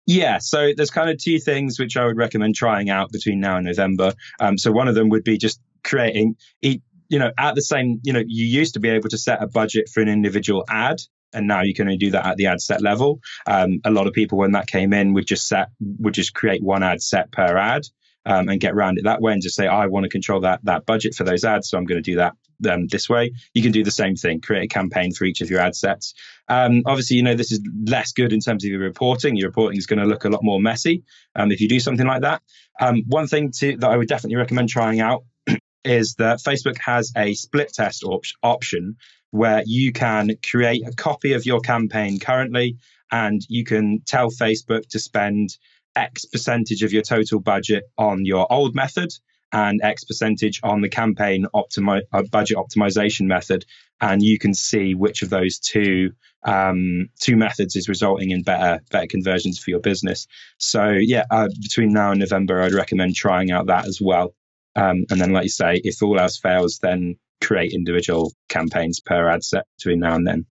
Yeah, 0.07 0.37
so 0.37 0.73
there's 0.77 0.91
kind 0.91 1.09
of 1.09 1.17
two 1.17 1.39
things 1.39 1.81
which 1.81 1.97
I 1.97 2.05
would 2.05 2.19
recommend 2.19 2.55
trying 2.55 2.91
out 2.91 3.11
between 3.11 3.41
now 3.41 3.57
and 3.57 3.65
November. 3.65 4.13
Um, 4.39 4.59
so 4.59 4.71
one 4.71 4.87
of 4.87 4.95
them 4.95 5.09
would 5.09 5.25
be 5.25 5.39
just 5.39 5.63
creating, 5.83 6.37
you 6.61 6.79
know, 7.11 7.31
at 7.39 7.55
the 7.55 7.63
same, 7.63 8.01
you 8.05 8.13
know, 8.13 8.23
you 8.27 8.45
used 8.45 8.75
to 8.75 8.81
be 8.81 8.91
able 8.91 9.09
to 9.09 9.17
set 9.17 9.43
a 9.43 9.47
budget 9.47 9.89
for 9.89 10.03
an 10.03 10.11
individual 10.11 10.63
ad, 10.69 11.01
and 11.33 11.47
now 11.47 11.63
you 11.63 11.73
can 11.73 11.87
only 11.87 11.97
do 11.97 12.11
that 12.11 12.27
at 12.27 12.37
the 12.37 12.49
ad 12.49 12.61
set 12.61 12.83
level. 12.83 13.21
Um, 13.47 13.81
a 13.87 13.91
lot 13.91 14.07
of 14.07 14.13
people, 14.13 14.37
when 14.37 14.53
that 14.53 14.67
came 14.67 14.93
in, 14.93 15.15
would 15.15 15.27
just 15.27 15.49
set, 15.49 15.69
would 16.01 16.13
just 16.13 16.35
create 16.35 16.63
one 16.63 16.83
ad 16.83 17.01
set 17.01 17.33
per 17.33 17.57
ad. 17.57 17.85
Um, 18.27 18.49
and 18.49 18.61
get 18.61 18.75
around 18.75 18.99
it 18.99 19.05
that 19.05 19.23
way 19.23 19.33
and 19.33 19.41
just 19.41 19.57
say, 19.57 19.67
I 19.67 19.87
want 19.87 20.05
to 20.05 20.11
control 20.11 20.41
that 20.41 20.61
that 20.65 20.85
budget 20.85 21.15
for 21.15 21.25
those 21.25 21.45
ads, 21.45 21.71
so 21.71 21.79
I'm 21.79 21.87
going 21.87 22.03
to 22.03 22.11
do 22.11 22.17
that 22.17 22.35
um, 22.69 22.87
this 22.89 23.09
way. 23.09 23.33
You 23.55 23.63
can 23.63 23.73
do 23.73 23.85
the 23.85 23.91
same 23.91 24.17
thing, 24.17 24.41
create 24.41 24.65
a 24.65 24.69
campaign 24.69 25.13
for 25.13 25.25
each 25.25 25.41
of 25.41 25.51
your 25.51 25.61
ad 25.61 25.75
sets. 25.75 26.15
Um, 26.49 26.83
obviously, 26.87 27.17
you 27.17 27.23
know, 27.23 27.35
this 27.35 27.53
is 27.53 27.61
less 27.87 28.13
good 28.13 28.33
in 28.33 28.41
terms 28.41 28.65
of 28.65 28.71
your 28.71 28.81
reporting. 28.81 29.37
Your 29.37 29.49
reporting 29.49 29.79
is 29.79 29.87
going 29.87 30.01
to 30.01 30.07
look 30.07 30.25
a 30.25 30.29
lot 30.29 30.43
more 30.43 30.61
messy 30.61 31.05
um, 31.37 31.53
if 31.53 31.61
you 31.61 31.69
do 31.69 31.81
something 31.81 32.07
like 32.07 32.23
that. 32.23 32.43
Um, 32.81 33.03
one 33.07 33.27
thing 33.27 33.53
to, 33.59 33.77
that 33.79 33.91
I 33.91 33.97
would 33.97 34.09
definitely 34.09 34.37
recommend 34.37 34.69
trying 34.69 35.01
out 35.01 35.25
is 35.85 36.15
that 36.15 36.41
Facebook 36.41 36.79
has 36.79 37.13
a 37.17 37.35
split 37.35 37.73
test 37.73 38.03
op- 38.05 38.25
option 38.43 38.97
where 39.31 39.63
you 39.67 39.93
can 39.93 40.31
create 40.49 40.87
a 40.87 40.93
copy 40.93 41.35
of 41.35 41.45
your 41.45 41.61
campaign 41.61 42.19
currently 42.19 42.79
and 43.11 43.43
you 43.49 43.65
can 43.65 44.01
tell 44.07 44.31
Facebook 44.31 44.87
to 44.89 44.99
spend 44.99 45.51
X 45.99 46.25
percentage 46.25 46.83
of 46.83 46.93
your 46.93 47.03
total 47.03 47.41
budget 47.41 47.85
on 47.99 48.25
your 48.25 48.51
old 48.51 48.75
method 48.75 49.11
and 49.53 49.81
X 49.83 50.05
percentage 50.05 50.61
on 50.63 50.81
the 50.81 50.89
campaign 50.89 51.47
optimi- 51.55 52.03
uh, 52.13 52.23
budget 52.31 52.57
optimization 52.57 53.27
method, 53.27 53.65
and 54.01 54.23
you 54.23 54.39
can 54.39 54.55
see 54.55 54.95
which 54.95 55.23
of 55.23 55.31
those 55.31 55.59
two 55.59 56.13
um, 56.45 57.09
two 57.21 57.37
methods 57.37 57.75
is 57.75 57.89
resulting 57.89 58.31
in 58.31 58.43
better 58.43 58.81
better 58.91 59.07
conversions 59.09 59.59
for 59.59 59.71
your 59.71 59.81
business. 59.81 60.27
So 60.59 60.91
yeah, 60.91 61.25
uh, 61.31 61.49
between 61.61 61.93
now 61.93 62.13
and 62.13 62.21
November, 62.21 62.63
I'd 62.63 62.73
recommend 62.73 63.17
trying 63.17 63.51
out 63.51 63.67
that 63.67 63.87
as 63.87 63.99
well. 64.01 64.35
Um, 64.77 65.05
and 65.11 65.21
then, 65.21 65.33
like 65.33 65.45
you 65.45 65.51
say, 65.51 65.81
if 65.83 66.03
all 66.03 66.21
else 66.21 66.39
fails, 66.39 66.79
then 66.81 67.17
create 67.41 67.73
individual 67.73 68.33
campaigns 68.49 69.01
per 69.01 69.29
ad 69.29 69.43
set 69.43 69.65
between 69.77 70.01
now 70.01 70.15
and 70.15 70.27
then. 70.27 70.47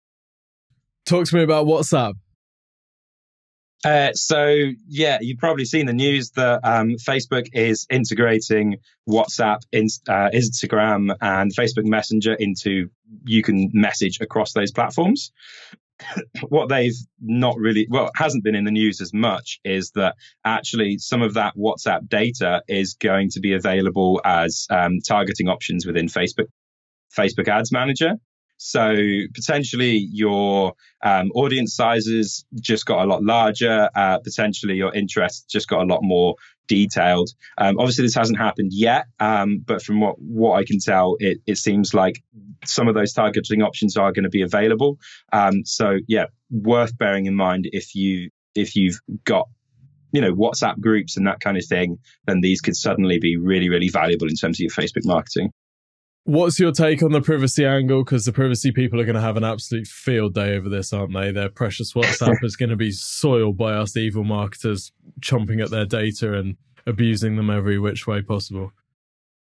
Talk 1.06 1.26
to 1.28 1.36
me 1.36 1.44
about 1.44 1.66
WhatsApp. 1.66 2.16
Uh, 3.86 4.12
so 4.14 4.72
yeah, 4.88 5.20
you've 5.22 5.38
probably 5.38 5.66
seen 5.66 5.86
the 5.86 5.94
news 5.94 6.32
that 6.32 6.62
um, 6.64 6.96
Facebook 6.96 7.48
is 7.54 7.86
integrating 7.90 8.78
WhatsApp, 9.08 9.60
uh, 9.74 10.30
Instagram, 10.34 11.16
and 11.22 11.56
Facebook 11.56 11.86
Messenger 11.86 12.34
into 12.34 12.90
you 13.24 13.44
can 13.44 13.70
message 13.74 14.20
across 14.20 14.54
those 14.54 14.72
platforms. 14.72 15.32
what 16.50 16.70
they've 16.70 16.96
not 17.20 17.58
really, 17.58 17.88
well, 17.90 18.10
hasn't 18.16 18.44
been 18.44 18.56
in 18.56 18.66
the 18.66 18.72
news 18.72 19.02
as 19.02 19.14
much 19.14 19.60
is 19.64 19.92
that 19.92 20.16
actually 20.46 20.98
some 20.98 21.22
of 21.22 21.36
that 21.36 21.56
WhatsApp 21.56 22.08
data 22.08 22.62
is 22.68 22.96
going 22.96 23.30
to 23.32 23.40
be 23.40 23.54
available 23.54 24.22
as 24.24 24.68
um, 24.70 25.00
targeting 25.08 25.48
options 25.48 25.86
within 25.86 26.08
Facebook 26.08 26.48
Facebook 27.18 27.48
Ads 27.48 27.72
Manager. 27.72 28.16
So 28.58 28.96
potentially 29.34 30.08
your 30.12 30.74
um, 31.04 31.32
audience 31.36 31.76
sizes 31.76 32.46
just 32.60 32.86
got 32.86 33.06
a 33.06 33.08
lot 33.08 33.24
larger. 33.24 33.90
Uh, 33.96 34.20
potentially 34.20 34.76
your 34.76 34.94
interest 34.94 35.50
just 35.50 35.68
got 35.68 35.82
a 35.82 35.86
lot 35.86 36.00
more 36.02 36.36
detailed. 36.68 37.30
Um, 37.58 37.78
obviously, 37.80 38.06
this 38.06 38.16
hasn't 38.16 38.38
happened 38.38 38.72
yet, 38.74 39.06
um, 39.20 39.64
but 39.66 39.82
from 39.82 40.02
what, 40.02 40.20
what 40.20 40.60
I 40.60 40.66
can 40.66 40.80
tell, 40.80 41.16
it, 41.20 41.40
it 41.48 41.58
seems 41.58 41.94
like 41.94 42.22
some 42.66 42.88
of 42.88 42.96
those 42.96 43.14
targeting 43.14 43.62
options 43.62 43.98
are 43.98 44.12
going 44.12 44.24
to 44.24 44.30
be 44.30 44.42
available. 44.42 45.00
Um, 45.32 45.64
so 45.66 45.98
yeah, 46.08 46.26
worth 46.52 46.98
bearing 46.98 47.26
in 47.26 47.36
mind 47.36 47.70
if 47.72 47.96
you 47.96 48.30
if 48.56 48.76
you've 48.76 49.00
got 49.24 49.48
you 50.12 50.22
know 50.22 50.34
WhatsApp 50.34 50.80
groups 50.80 51.18
and 51.18 51.28
that 51.28 51.40
kind 51.40 51.58
of 51.58 51.66
thing, 51.66 52.00
then 52.26 52.42
these 52.42 52.62
could 52.62 52.76
suddenly 52.76 53.20
be 53.20 53.38
really 53.38 53.70
really 53.70 53.90
valuable 53.90 54.28
in 54.28 54.36
terms 54.36 54.58
of 54.58 54.62
your 54.62 54.72
Facebook 54.72 55.06
marketing. 55.06 55.52
What's 56.28 56.60
your 56.60 56.74
take 56.74 57.02
on 57.04 57.14
the 57.14 57.22
privacy 57.22 57.66
angle? 57.66 58.04
Because 58.04 58.26
the 58.26 58.34
privacy 58.34 58.74
people 58.74 59.00
are 59.00 59.06
going 59.06 59.16
to 59.16 59.22
have 59.22 59.38
an 59.38 59.46
absolute 59.46 59.88
field 59.88 60.34
day 60.34 60.58
over 60.58 60.68
this, 60.68 60.92
aren't 60.92 61.14
they? 61.14 61.32
Their 61.32 61.48
precious 61.48 61.94
WhatsApp 61.94 62.36
is 62.44 62.58
going 62.58 62.70
to 62.70 62.76
be 62.76 62.92
soiled 62.92 63.56
by 63.56 63.72
us 63.72 63.96
evil 63.96 64.26
marketers 64.26 64.92
chomping 65.22 65.64
at 65.64 65.72
their 65.72 65.86
data 65.86 66.38
and 66.38 66.58
abusing 66.86 67.38
them 67.38 67.50
every 67.50 67.80
which 67.80 68.08
way 68.08 68.22
possible. 68.22 68.74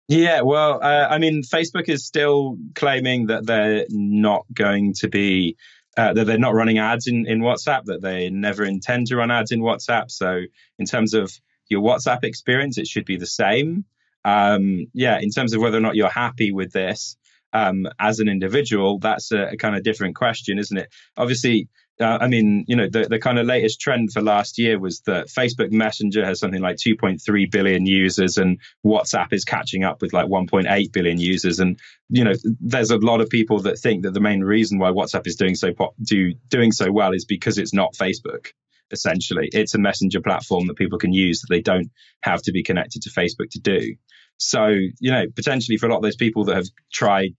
Yeah, 0.08 0.42
well, 0.42 0.78
uh, 0.82 1.06
I 1.08 1.16
mean, 1.16 1.44
Facebook 1.44 1.88
is 1.88 2.04
still 2.04 2.58
claiming 2.74 3.28
that 3.28 3.46
they're 3.46 3.86
not 3.88 4.44
going 4.52 4.92
to 4.98 5.08
be, 5.08 5.56
uh, 5.96 6.12
that 6.12 6.26
they're 6.26 6.36
not 6.36 6.52
running 6.52 6.76
ads 6.76 7.06
in, 7.06 7.26
in 7.26 7.40
WhatsApp, 7.40 7.84
that 7.86 8.02
they 8.02 8.28
never 8.28 8.64
intend 8.64 9.06
to 9.06 9.16
run 9.16 9.30
ads 9.30 9.50
in 9.50 9.62
WhatsApp. 9.62 10.10
So, 10.10 10.42
in 10.78 10.84
terms 10.84 11.14
of 11.14 11.32
your 11.70 11.80
WhatsApp 11.80 12.22
experience, 12.22 12.76
it 12.76 12.86
should 12.86 13.06
be 13.06 13.16
the 13.16 13.24
same 13.24 13.86
um, 14.26 14.88
yeah, 14.92 15.20
in 15.20 15.30
terms 15.30 15.54
of 15.54 15.62
whether 15.62 15.78
or 15.78 15.80
not 15.80 15.94
you're 15.94 16.08
happy 16.08 16.50
with 16.50 16.72
this 16.72 17.16
um, 17.52 17.86
as 18.00 18.18
an 18.18 18.28
individual, 18.28 18.98
that's 18.98 19.30
a, 19.30 19.50
a, 19.52 19.56
kind 19.56 19.76
of 19.76 19.84
different 19.84 20.16
question, 20.16 20.58
isn't 20.58 20.76
it? 20.76 20.92
Obviously, 21.16 21.68
uh, 22.00 22.18
I 22.20 22.26
mean, 22.26 22.64
you 22.66 22.74
know, 22.74 22.88
the, 22.90 23.06
the 23.08 23.20
kind 23.20 23.38
of 23.38 23.46
latest 23.46 23.80
trend 23.80 24.12
for 24.12 24.20
last 24.20 24.58
year 24.58 24.80
was 24.80 25.00
that 25.02 25.28
Facebook 25.28 25.70
Messenger 25.70 26.24
has 26.24 26.40
something 26.40 26.60
like 26.60 26.76
2.3 26.76 27.52
billion 27.52 27.86
users, 27.86 28.36
and 28.36 28.60
WhatsApp 28.84 29.32
is 29.32 29.44
catching 29.44 29.84
up 29.84 30.02
with 30.02 30.12
like 30.12 30.26
1.8 30.26 30.92
billion 30.92 31.20
users. 31.20 31.60
And 31.60 31.78
you 32.08 32.24
know, 32.24 32.34
there's 32.60 32.90
a 32.90 32.98
lot 32.98 33.20
of 33.20 33.30
people 33.30 33.60
that 33.60 33.78
think 33.78 34.02
that 34.02 34.12
the 34.12 34.20
main 34.20 34.40
reason 34.40 34.80
why 34.80 34.90
WhatsApp 34.90 35.28
is 35.28 35.36
doing 35.36 35.54
so 35.54 35.72
pop, 35.72 35.94
do 36.02 36.34
doing 36.48 36.72
so 36.72 36.90
well 36.90 37.12
is 37.12 37.24
because 37.24 37.58
it's 37.58 37.72
not 37.72 37.94
Facebook 37.94 38.48
essentially. 38.90 39.48
It's 39.52 39.74
a 39.74 39.78
messenger 39.78 40.20
platform 40.20 40.66
that 40.66 40.76
people 40.76 40.98
can 40.98 41.12
use 41.12 41.40
that 41.40 41.48
they 41.50 41.60
don't 41.60 41.90
have 42.22 42.42
to 42.42 42.52
be 42.52 42.62
connected 42.62 43.02
to 43.02 43.10
Facebook 43.10 43.50
to 43.50 43.60
do. 43.60 43.96
So, 44.38 44.66
you 44.66 45.10
know, 45.10 45.24
potentially 45.34 45.78
for 45.78 45.86
a 45.86 45.90
lot 45.90 45.96
of 45.96 46.02
those 46.02 46.16
people 46.16 46.44
that 46.44 46.56
have 46.56 46.66
tried 46.92 47.30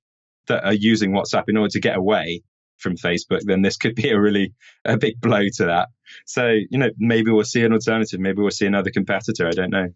that 0.47 0.63
are 0.63 0.73
using 0.73 1.11
WhatsApp 1.11 1.43
in 1.47 1.57
order 1.57 1.71
to 1.71 1.79
get 1.79 1.97
away 1.97 2.41
from 2.77 2.95
Facebook, 2.95 3.41
then 3.43 3.61
this 3.61 3.77
could 3.77 3.95
be 3.95 4.09
a 4.09 4.19
really 4.19 4.53
a 4.85 4.97
big 4.97 5.19
blow 5.19 5.43
to 5.57 5.65
that. 5.65 5.89
So, 6.25 6.47
you 6.47 6.77
know, 6.77 6.89
maybe 6.97 7.31
we'll 7.31 7.43
see 7.43 7.63
an 7.63 7.73
alternative. 7.73 8.19
Maybe 8.19 8.41
we'll 8.41 8.51
see 8.51 8.65
another 8.65 8.91
competitor. 8.91 9.47
I 9.47 9.51
don't 9.51 9.71
know. 9.71 9.87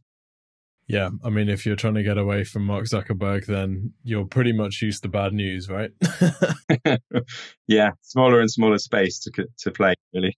Yeah, 0.88 1.10
I 1.24 1.30
mean, 1.30 1.48
if 1.48 1.66
you're 1.66 1.78
trying 1.78 1.94
to 1.94 2.04
get 2.04 2.18
away 2.18 2.44
from 2.44 2.66
Mark 2.66 2.86
Zuckerberg, 2.86 3.46
then 3.46 3.94
you're 4.04 4.26
pretty 4.26 4.52
much 4.52 4.82
used 4.82 5.04
to 5.04 5.10
bad 5.10 5.32
news, 5.32 5.70
right? 5.70 5.92
yeah, 7.68 7.92
smaller 8.02 8.42
and 8.42 8.52
smaller 8.52 8.78
space 8.78 9.20
to 9.20 9.48
to 9.60 9.72
play, 9.72 9.94
really. 10.14 10.38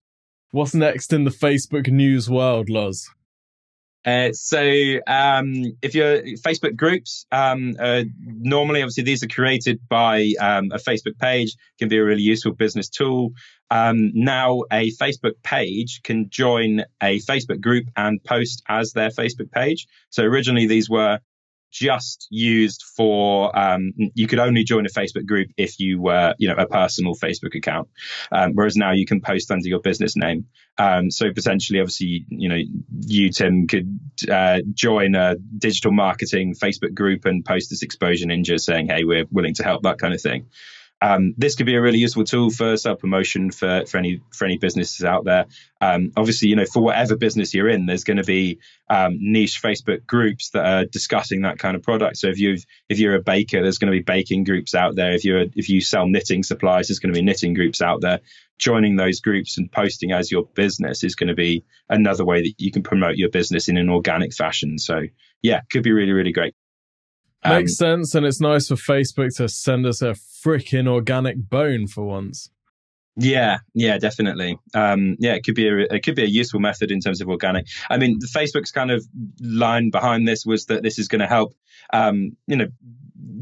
What's 0.52 0.74
next 0.74 1.12
in 1.12 1.24
the 1.24 1.32
Facebook 1.32 1.88
news 1.88 2.30
world, 2.30 2.70
Loz? 2.70 3.10
Uh, 4.04 4.32
so 4.32 4.60
um, 5.06 5.64
if 5.80 5.94
you're 5.94 6.22
Facebook 6.46 6.76
groups, 6.76 7.26
um, 7.32 7.74
uh, 7.78 8.02
normally 8.20 8.82
obviously 8.82 9.04
these 9.04 9.22
are 9.22 9.28
created 9.28 9.80
by 9.88 10.32
um, 10.40 10.70
a 10.72 10.78
Facebook 10.78 11.18
page, 11.18 11.56
can 11.78 11.88
be 11.88 11.96
a 11.96 12.04
really 12.04 12.22
useful 12.22 12.52
business 12.52 12.88
tool. 12.88 13.30
Um, 13.70 14.10
now 14.14 14.62
a 14.70 14.90
Facebook 14.92 15.42
page 15.42 16.00
can 16.04 16.28
join 16.28 16.84
a 17.02 17.18
Facebook 17.20 17.60
group 17.60 17.86
and 17.96 18.22
post 18.22 18.62
as 18.68 18.92
their 18.92 19.10
Facebook 19.10 19.50
page. 19.50 19.86
So 20.10 20.22
originally 20.22 20.66
these 20.66 20.90
were 20.90 21.20
just 21.74 22.28
used 22.30 22.82
for 22.96 23.56
um, 23.58 23.92
you 24.14 24.28
could 24.28 24.38
only 24.38 24.62
join 24.62 24.86
a 24.86 24.88
Facebook 24.88 25.26
group 25.26 25.48
if 25.56 25.80
you 25.80 26.00
were 26.00 26.34
you 26.38 26.48
know 26.48 26.54
a 26.56 26.66
personal 26.66 27.14
Facebook 27.14 27.54
account, 27.56 27.88
um, 28.30 28.52
whereas 28.52 28.76
now 28.76 28.92
you 28.92 29.04
can 29.04 29.20
post 29.20 29.50
under 29.50 29.68
your 29.68 29.80
business 29.80 30.16
name. 30.16 30.46
Um, 30.78 31.10
so 31.10 31.32
potentially, 31.32 31.80
obviously, 31.80 32.26
you 32.28 32.48
know, 32.48 32.60
you 33.00 33.30
Tim 33.30 33.66
could 33.66 33.98
uh, 34.30 34.60
join 34.72 35.14
a 35.16 35.36
digital 35.58 35.92
marketing 35.92 36.54
Facebook 36.54 36.94
group 36.94 37.24
and 37.24 37.44
post 37.44 37.70
this 37.70 37.82
exposure 37.82 38.26
ninja 38.26 38.58
saying, 38.58 38.86
"Hey, 38.88 39.04
we're 39.04 39.26
willing 39.30 39.54
to 39.54 39.64
help," 39.64 39.82
that 39.82 39.98
kind 39.98 40.14
of 40.14 40.22
thing. 40.22 40.46
Um, 41.04 41.34
this 41.36 41.54
could 41.54 41.66
be 41.66 41.74
a 41.74 41.82
really 41.82 41.98
useful 41.98 42.24
tool 42.24 42.48
for 42.48 42.78
self 42.78 42.98
promotion 42.98 43.50
for, 43.50 43.84
for 43.84 43.98
any 43.98 44.22
for 44.32 44.46
any 44.46 44.56
businesses 44.56 45.04
out 45.04 45.26
there. 45.26 45.44
Um, 45.82 46.12
obviously, 46.16 46.48
you 46.48 46.56
know, 46.56 46.64
for 46.64 46.82
whatever 46.82 47.14
business 47.14 47.52
you're 47.52 47.68
in, 47.68 47.84
there's 47.84 48.04
going 48.04 48.16
to 48.16 48.24
be 48.24 48.58
um, 48.88 49.18
niche 49.20 49.60
Facebook 49.62 50.06
groups 50.06 50.48
that 50.50 50.64
are 50.64 50.86
discussing 50.86 51.42
that 51.42 51.58
kind 51.58 51.76
of 51.76 51.82
product. 51.82 52.16
So 52.16 52.28
if 52.28 52.38
you 52.38 52.56
if 52.88 52.98
you're 52.98 53.16
a 53.16 53.22
baker, 53.22 53.60
there's 53.60 53.76
going 53.76 53.92
to 53.92 53.98
be 53.98 54.02
baking 54.02 54.44
groups 54.44 54.74
out 54.74 54.96
there. 54.96 55.12
If 55.12 55.26
you're 55.26 55.44
if 55.54 55.68
you 55.68 55.82
sell 55.82 56.08
knitting 56.08 56.42
supplies, 56.42 56.88
there's 56.88 57.00
going 57.00 57.12
to 57.12 57.20
be 57.20 57.24
knitting 57.24 57.52
groups 57.52 57.82
out 57.82 58.00
there. 58.00 58.20
Joining 58.56 58.96
those 58.96 59.20
groups 59.20 59.58
and 59.58 59.70
posting 59.70 60.12
as 60.12 60.32
your 60.32 60.46
business 60.54 61.04
is 61.04 61.16
going 61.16 61.28
to 61.28 61.34
be 61.34 61.64
another 61.90 62.24
way 62.24 62.40
that 62.40 62.54
you 62.56 62.72
can 62.72 62.82
promote 62.82 63.16
your 63.16 63.28
business 63.28 63.68
in 63.68 63.76
an 63.76 63.90
organic 63.90 64.32
fashion. 64.32 64.78
So 64.78 65.02
yeah, 65.42 65.60
could 65.70 65.82
be 65.82 65.92
really 65.92 66.12
really 66.12 66.32
great. 66.32 66.54
Makes 67.46 67.80
um, 67.80 67.86
sense, 67.86 68.14
and 68.14 68.24
it's 68.24 68.40
nice 68.40 68.68
for 68.68 68.74
Facebook 68.74 69.36
to 69.36 69.48
send 69.48 69.86
us 69.86 70.00
a 70.00 70.12
freaking 70.12 70.88
organic 70.88 71.36
bone 71.36 71.86
for 71.86 72.04
once. 72.04 72.50
Yeah, 73.16 73.58
yeah, 73.74 73.98
definitely. 73.98 74.58
Um, 74.74 75.16
yeah, 75.20 75.34
it 75.34 75.44
could 75.44 75.54
be 75.54 75.68
a 75.68 75.78
it 75.94 76.02
could 76.02 76.16
be 76.16 76.24
a 76.24 76.28
useful 76.28 76.58
method 76.58 76.90
in 76.90 77.00
terms 77.00 77.20
of 77.20 77.28
organic. 77.28 77.66
I 77.88 77.96
mean, 77.96 78.18
Facebook's 78.20 78.72
kind 78.72 78.90
of 78.90 79.06
line 79.40 79.90
behind 79.90 80.26
this 80.26 80.44
was 80.44 80.66
that 80.66 80.82
this 80.82 80.98
is 80.98 81.06
going 81.06 81.20
to 81.20 81.26
help, 81.26 81.56
um, 81.92 82.36
you 82.46 82.56
know, 82.56 82.66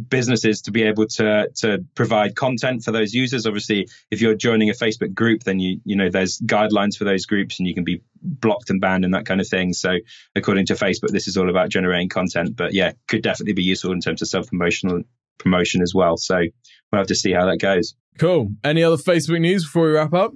businesses 0.09 0.63
to 0.63 0.71
be 0.71 0.83
able 0.83 1.07
to 1.07 1.49
to 1.57 1.85
provide 1.95 2.37
content 2.37 2.85
for 2.85 2.93
those 2.93 3.15
users. 3.15 3.47
Obviously, 3.47 3.89
if 4.11 4.21
you're 4.21 4.35
joining 4.35 4.71
a 4.71 4.75
Facebook 4.75 5.15
group, 5.15 5.45
then 5.45 5.59
you 5.59 5.81
you 5.85 5.97
know 5.97 6.11
there's 6.11 6.39
guidelines 6.41 6.97
for 6.97 7.05
those 7.05 7.27
groups, 7.27 7.59
and 7.59 7.67
you 7.67 7.75
can 7.75 7.85
be 7.85 8.03
blocked 8.21 8.71
and 8.71 8.81
banned 8.81 9.05
and 9.05 9.15
that 9.15 9.27
kind 9.27 9.41
of 9.41 9.49
thing. 9.49 9.73
So, 9.73 9.97
according 10.35 10.67
to 10.67 10.75
Facebook, 10.75 11.09
this 11.09 11.29
is 11.29 11.37
all 11.37 11.51
about 11.51 11.71
generating 11.71 12.09
content. 12.09 12.57
But 12.57 12.75
yeah, 12.75 12.93
could 13.09 13.23
definitely 13.23 13.55
be 13.55 13.63
useful 13.63 13.93
in 13.93 14.01
terms 14.01 14.23
of 14.23 14.29
self 14.29 14.49
promotional 14.49 15.03
promotion 15.39 15.83
as 15.83 15.95
well. 15.95 16.17
So 16.17 16.37
we'll 16.37 17.01
have 17.01 17.09
to 17.09 17.15
see 17.15 17.33
how 17.33 17.47
that 17.47 17.59
goes. 17.59 17.95
Cool. 18.19 18.53
Any 18.63 18.83
other 18.85 18.97
Facebook 18.97 19.41
news 19.41 19.65
before 19.65 19.87
we 19.87 19.93
wrap 19.93 20.13
up? 20.13 20.33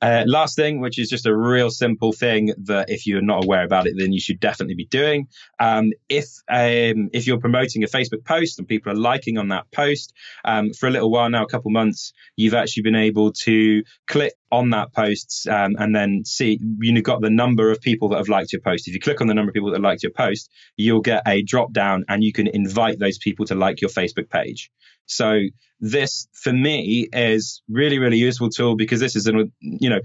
Uh, 0.00 0.22
last 0.26 0.54
thing, 0.54 0.80
which 0.80 0.98
is 0.98 1.08
just 1.08 1.26
a 1.26 1.36
real 1.36 1.70
simple 1.70 2.12
thing 2.12 2.52
that 2.56 2.88
if 2.88 3.06
you're 3.06 3.22
not 3.22 3.44
aware 3.44 3.64
about 3.64 3.86
it, 3.86 3.94
then 3.96 4.12
you 4.12 4.20
should 4.20 4.38
definitely 4.38 4.74
be 4.74 4.86
doing. 4.86 5.26
Um, 5.58 5.90
if 6.08 6.26
um, 6.48 7.10
if 7.12 7.26
you're 7.26 7.40
promoting 7.40 7.82
a 7.82 7.86
Facebook 7.86 8.24
post 8.24 8.58
and 8.58 8.68
people 8.68 8.92
are 8.92 8.96
liking 8.96 9.38
on 9.38 9.48
that 9.48 9.70
post, 9.72 10.12
um, 10.44 10.72
for 10.72 10.86
a 10.86 10.90
little 10.90 11.10
while 11.10 11.28
now, 11.28 11.42
a 11.42 11.48
couple 11.48 11.70
months, 11.70 12.12
you've 12.36 12.54
actually 12.54 12.84
been 12.84 12.94
able 12.94 13.32
to 13.32 13.82
click 14.06 14.34
on 14.50 14.70
that 14.70 14.92
post 14.92 15.46
um, 15.48 15.76
and 15.78 15.94
then 15.94 16.24
see 16.24 16.58
you've 16.80 17.04
got 17.04 17.20
the 17.20 17.30
number 17.30 17.70
of 17.70 17.80
people 17.80 18.08
that 18.08 18.16
have 18.16 18.28
liked 18.28 18.52
your 18.52 18.62
post. 18.62 18.88
If 18.88 18.94
you 18.94 19.00
click 19.00 19.20
on 19.20 19.26
the 19.26 19.34
number 19.34 19.50
of 19.50 19.54
people 19.54 19.72
that 19.72 19.80
liked 19.80 20.02
your 20.02 20.12
post, 20.12 20.50
you'll 20.76 21.00
get 21.00 21.22
a 21.26 21.42
drop 21.42 21.72
down 21.72 22.04
and 22.08 22.24
you 22.24 22.32
can 22.32 22.46
invite 22.46 22.98
those 22.98 23.18
people 23.18 23.46
to 23.46 23.54
like 23.54 23.80
your 23.80 23.90
Facebook 23.90 24.30
page. 24.30 24.70
So 25.06 25.40
this 25.80 26.28
for 26.32 26.52
me 26.52 27.08
is 27.12 27.62
really 27.68 27.98
really 27.98 28.16
useful 28.16 28.50
tool 28.50 28.74
because 28.74 28.98
this 28.98 29.14
is 29.14 29.26
an 29.26 29.52
you 29.60 29.88
know 29.88 30.00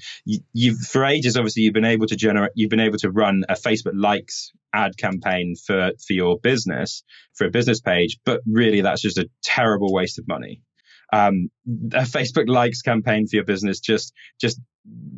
you've 0.53 0.77
for 0.77 1.03
ages 1.03 1.35
obviously 1.35 1.63
you've 1.63 1.73
been 1.73 1.83
able 1.83 2.05
to 2.05 2.15
generate 2.15 2.51
you've 2.55 2.69
been 2.69 2.79
able 2.79 2.97
to 2.97 3.09
run 3.09 3.43
a 3.49 3.53
Facebook 3.53 3.93
likes 3.95 4.51
ad 4.71 4.95
campaign 4.97 5.55
for 5.55 5.91
for 6.05 6.13
your 6.13 6.37
business 6.39 7.03
for 7.33 7.47
a 7.47 7.49
business 7.49 7.81
page 7.81 8.19
but 8.23 8.41
really 8.45 8.81
that's 8.81 9.01
just 9.01 9.17
a 9.17 9.27
terrible 9.43 9.91
waste 9.91 10.19
of 10.19 10.27
money 10.27 10.61
um, 11.13 11.49
a 11.93 12.01
Facebook 12.01 12.49
likes 12.49 12.81
campaign 12.81 13.27
for 13.27 13.35
your 13.35 13.45
business 13.45 13.79
just 13.79 14.13
just 14.41 14.59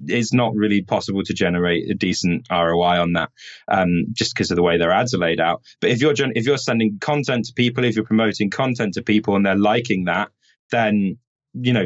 it's 0.07 0.33
not 0.33 0.53
really 0.53 0.83
possible 0.83 1.23
to 1.23 1.33
generate 1.33 1.89
a 1.89 1.95
decent 1.95 2.45
ROI 2.51 3.01
on 3.01 3.13
that, 3.13 3.31
um, 3.67 4.05
just 4.11 4.35
because 4.35 4.51
of 4.51 4.57
the 4.57 4.61
way 4.61 4.77
their 4.77 4.91
ads 4.91 5.13
are 5.13 5.19
laid 5.19 5.39
out. 5.39 5.61
But 5.79 5.91
if 5.91 6.01
you're 6.01 6.13
if 6.35 6.45
you're 6.45 6.57
sending 6.57 6.99
content 6.99 7.45
to 7.45 7.53
people, 7.53 7.85
if 7.85 7.95
you're 7.95 8.05
promoting 8.05 8.49
content 8.49 8.95
to 8.95 9.03
people 9.03 9.35
and 9.35 9.45
they're 9.45 9.57
liking 9.57 10.05
that, 10.05 10.29
then 10.69 11.17
you 11.53 11.71
know, 11.73 11.85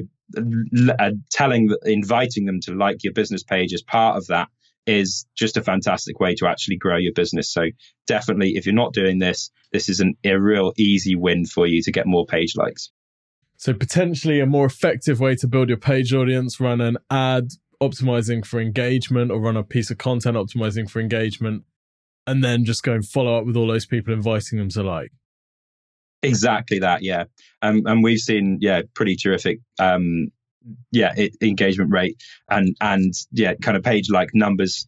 uh, 0.99 1.11
telling, 1.31 1.69
inviting 1.85 2.45
them 2.45 2.59
to 2.61 2.73
like 2.73 3.03
your 3.03 3.13
business 3.13 3.43
page 3.43 3.73
as 3.73 3.83
part 3.83 4.17
of 4.17 4.25
that 4.27 4.47
is 4.87 5.27
just 5.37 5.57
a 5.57 5.61
fantastic 5.63 6.19
way 6.19 6.33
to 6.33 6.47
actually 6.47 6.77
grow 6.77 6.97
your 6.97 7.13
business. 7.13 7.53
So 7.53 7.65
definitely, 8.07 8.55
if 8.55 8.65
you're 8.65 8.73
not 8.73 8.93
doing 8.93 9.19
this, 9.19 9.51
this 9.71 9.87
is 9.87 9.99
an, 9.99 10.15
a 10.23 10.33
real 10.33 10.73
easy 10.77 11.15
win 11.15 11.45
for 11.45 11.67
you 11.67 11.83
to 11.83 11.91
get 11.91 12.07
more 12.07 12.25
page 12.25 12.53
likes. 12.55 12.89
So 13.59 13.73
potentially 13.73 14.39
a 14.39 14.45
more 14.45 14.65
effective 14.65 15.19
way 15.19 15.35
to 15.35 15.47
build 15.47 15.67
your 15.67 15.77
page 15.77 16.13
audience, 16.13 16.61
run 16.61 16.79
an 16.79 16.97
ad 17.11 17.49
optimizing 17.83 18.45
for 18.45 18.61
engagement 18.61 19.31
or 19.31 19.41
run 19.41 19.57
a 19.57 19.63
piece 19.63 19.91
of 19.91 19.97
content 19.97 20.37
optimizing 20.37 20.89
for 20.89 21.01
engagement, 21.01 21.63
and 22.25 22.41
then 22.41 22.63
just 22.63 22.83
go 22.83 22.93
and 22.93 23.05
follow 23.05 23.37
up 23.37 23.45
with 23.45 23.57
all 23.57 23.67
those 23.67 23.85
people, 23.85 24.13
inviting 24.13 24.59
them 24.59 24.69
to 24.69 24.81
like. 24.81 25.11
Exactly 26.23 26.79
that, 26.79 27.03
yeah. 27.03 27.25
Um, 27.61 27.83
and 27.85 28.01
we've 28.01 28.19
seen, 28.19 28.59
yeah, 28.61 28.83
pretty 28.93 29.17
terrific, 29.17 29.59
um, 29.77 30.31
yeah, 30.91 31.13
it, 31.17 31.35
engagement 31.41 31.91
rate 31.91 32.21
and 32.49 32.75
and 32.79 33.13
yeah, 33.31 33.55
kind 33.55 33.75
of 33.75 33.83
page 33.83 34.09
like 34.09 34.29
numbers 34.33 34.85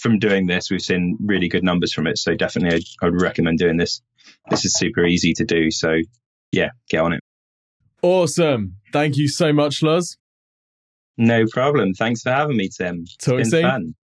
from 0.00 0.18
doing 0.18 0.46
this. 0.46 0.70
We've 0.70 0.82
seen 0.82 1.18
really 1.24 1.48
good 1.48 1.64
numbers 1.64 1.92
from 1.92 2.08
it. 2.08 2.18
So 2.18 2.34
definitely, 2.34 2.78
I, 2.78 3.06
I 3.06 3.10
would 3.10 3.20
recommend 3.20 3.58
doing 3.58 3.76
this. 3.76 4.02
This 4.50 4.64
is 4.64 4.74
super 4.74 5.04
easy 5.04 5.34
to 5.34 5.44
do. 5.44 5.70
So 5.70 5.98
yeah, 6.50 6.70
get 6.88 7.00
on 7.00 7.12
it. 7.12 7.21
Awesome. 8.02 8.76
Thank 8.92 9.16
you 9.16 9.28
so 9.28 9.52
much, 9.52 9.82
Luz. 9.82 10.16
No 11.16 11.44
problem. 11.52 11.94
Thanks 11.94 12.22
for 12.22 12.30
having 12.30 12.56
me, 12.56 12.68
Tim. 12.68 13.04
Talk 13.20 13.40
it's 13.40 13.50
been 13.50 13.62
soon. 13.62 13.70
fun. 13.70 13.94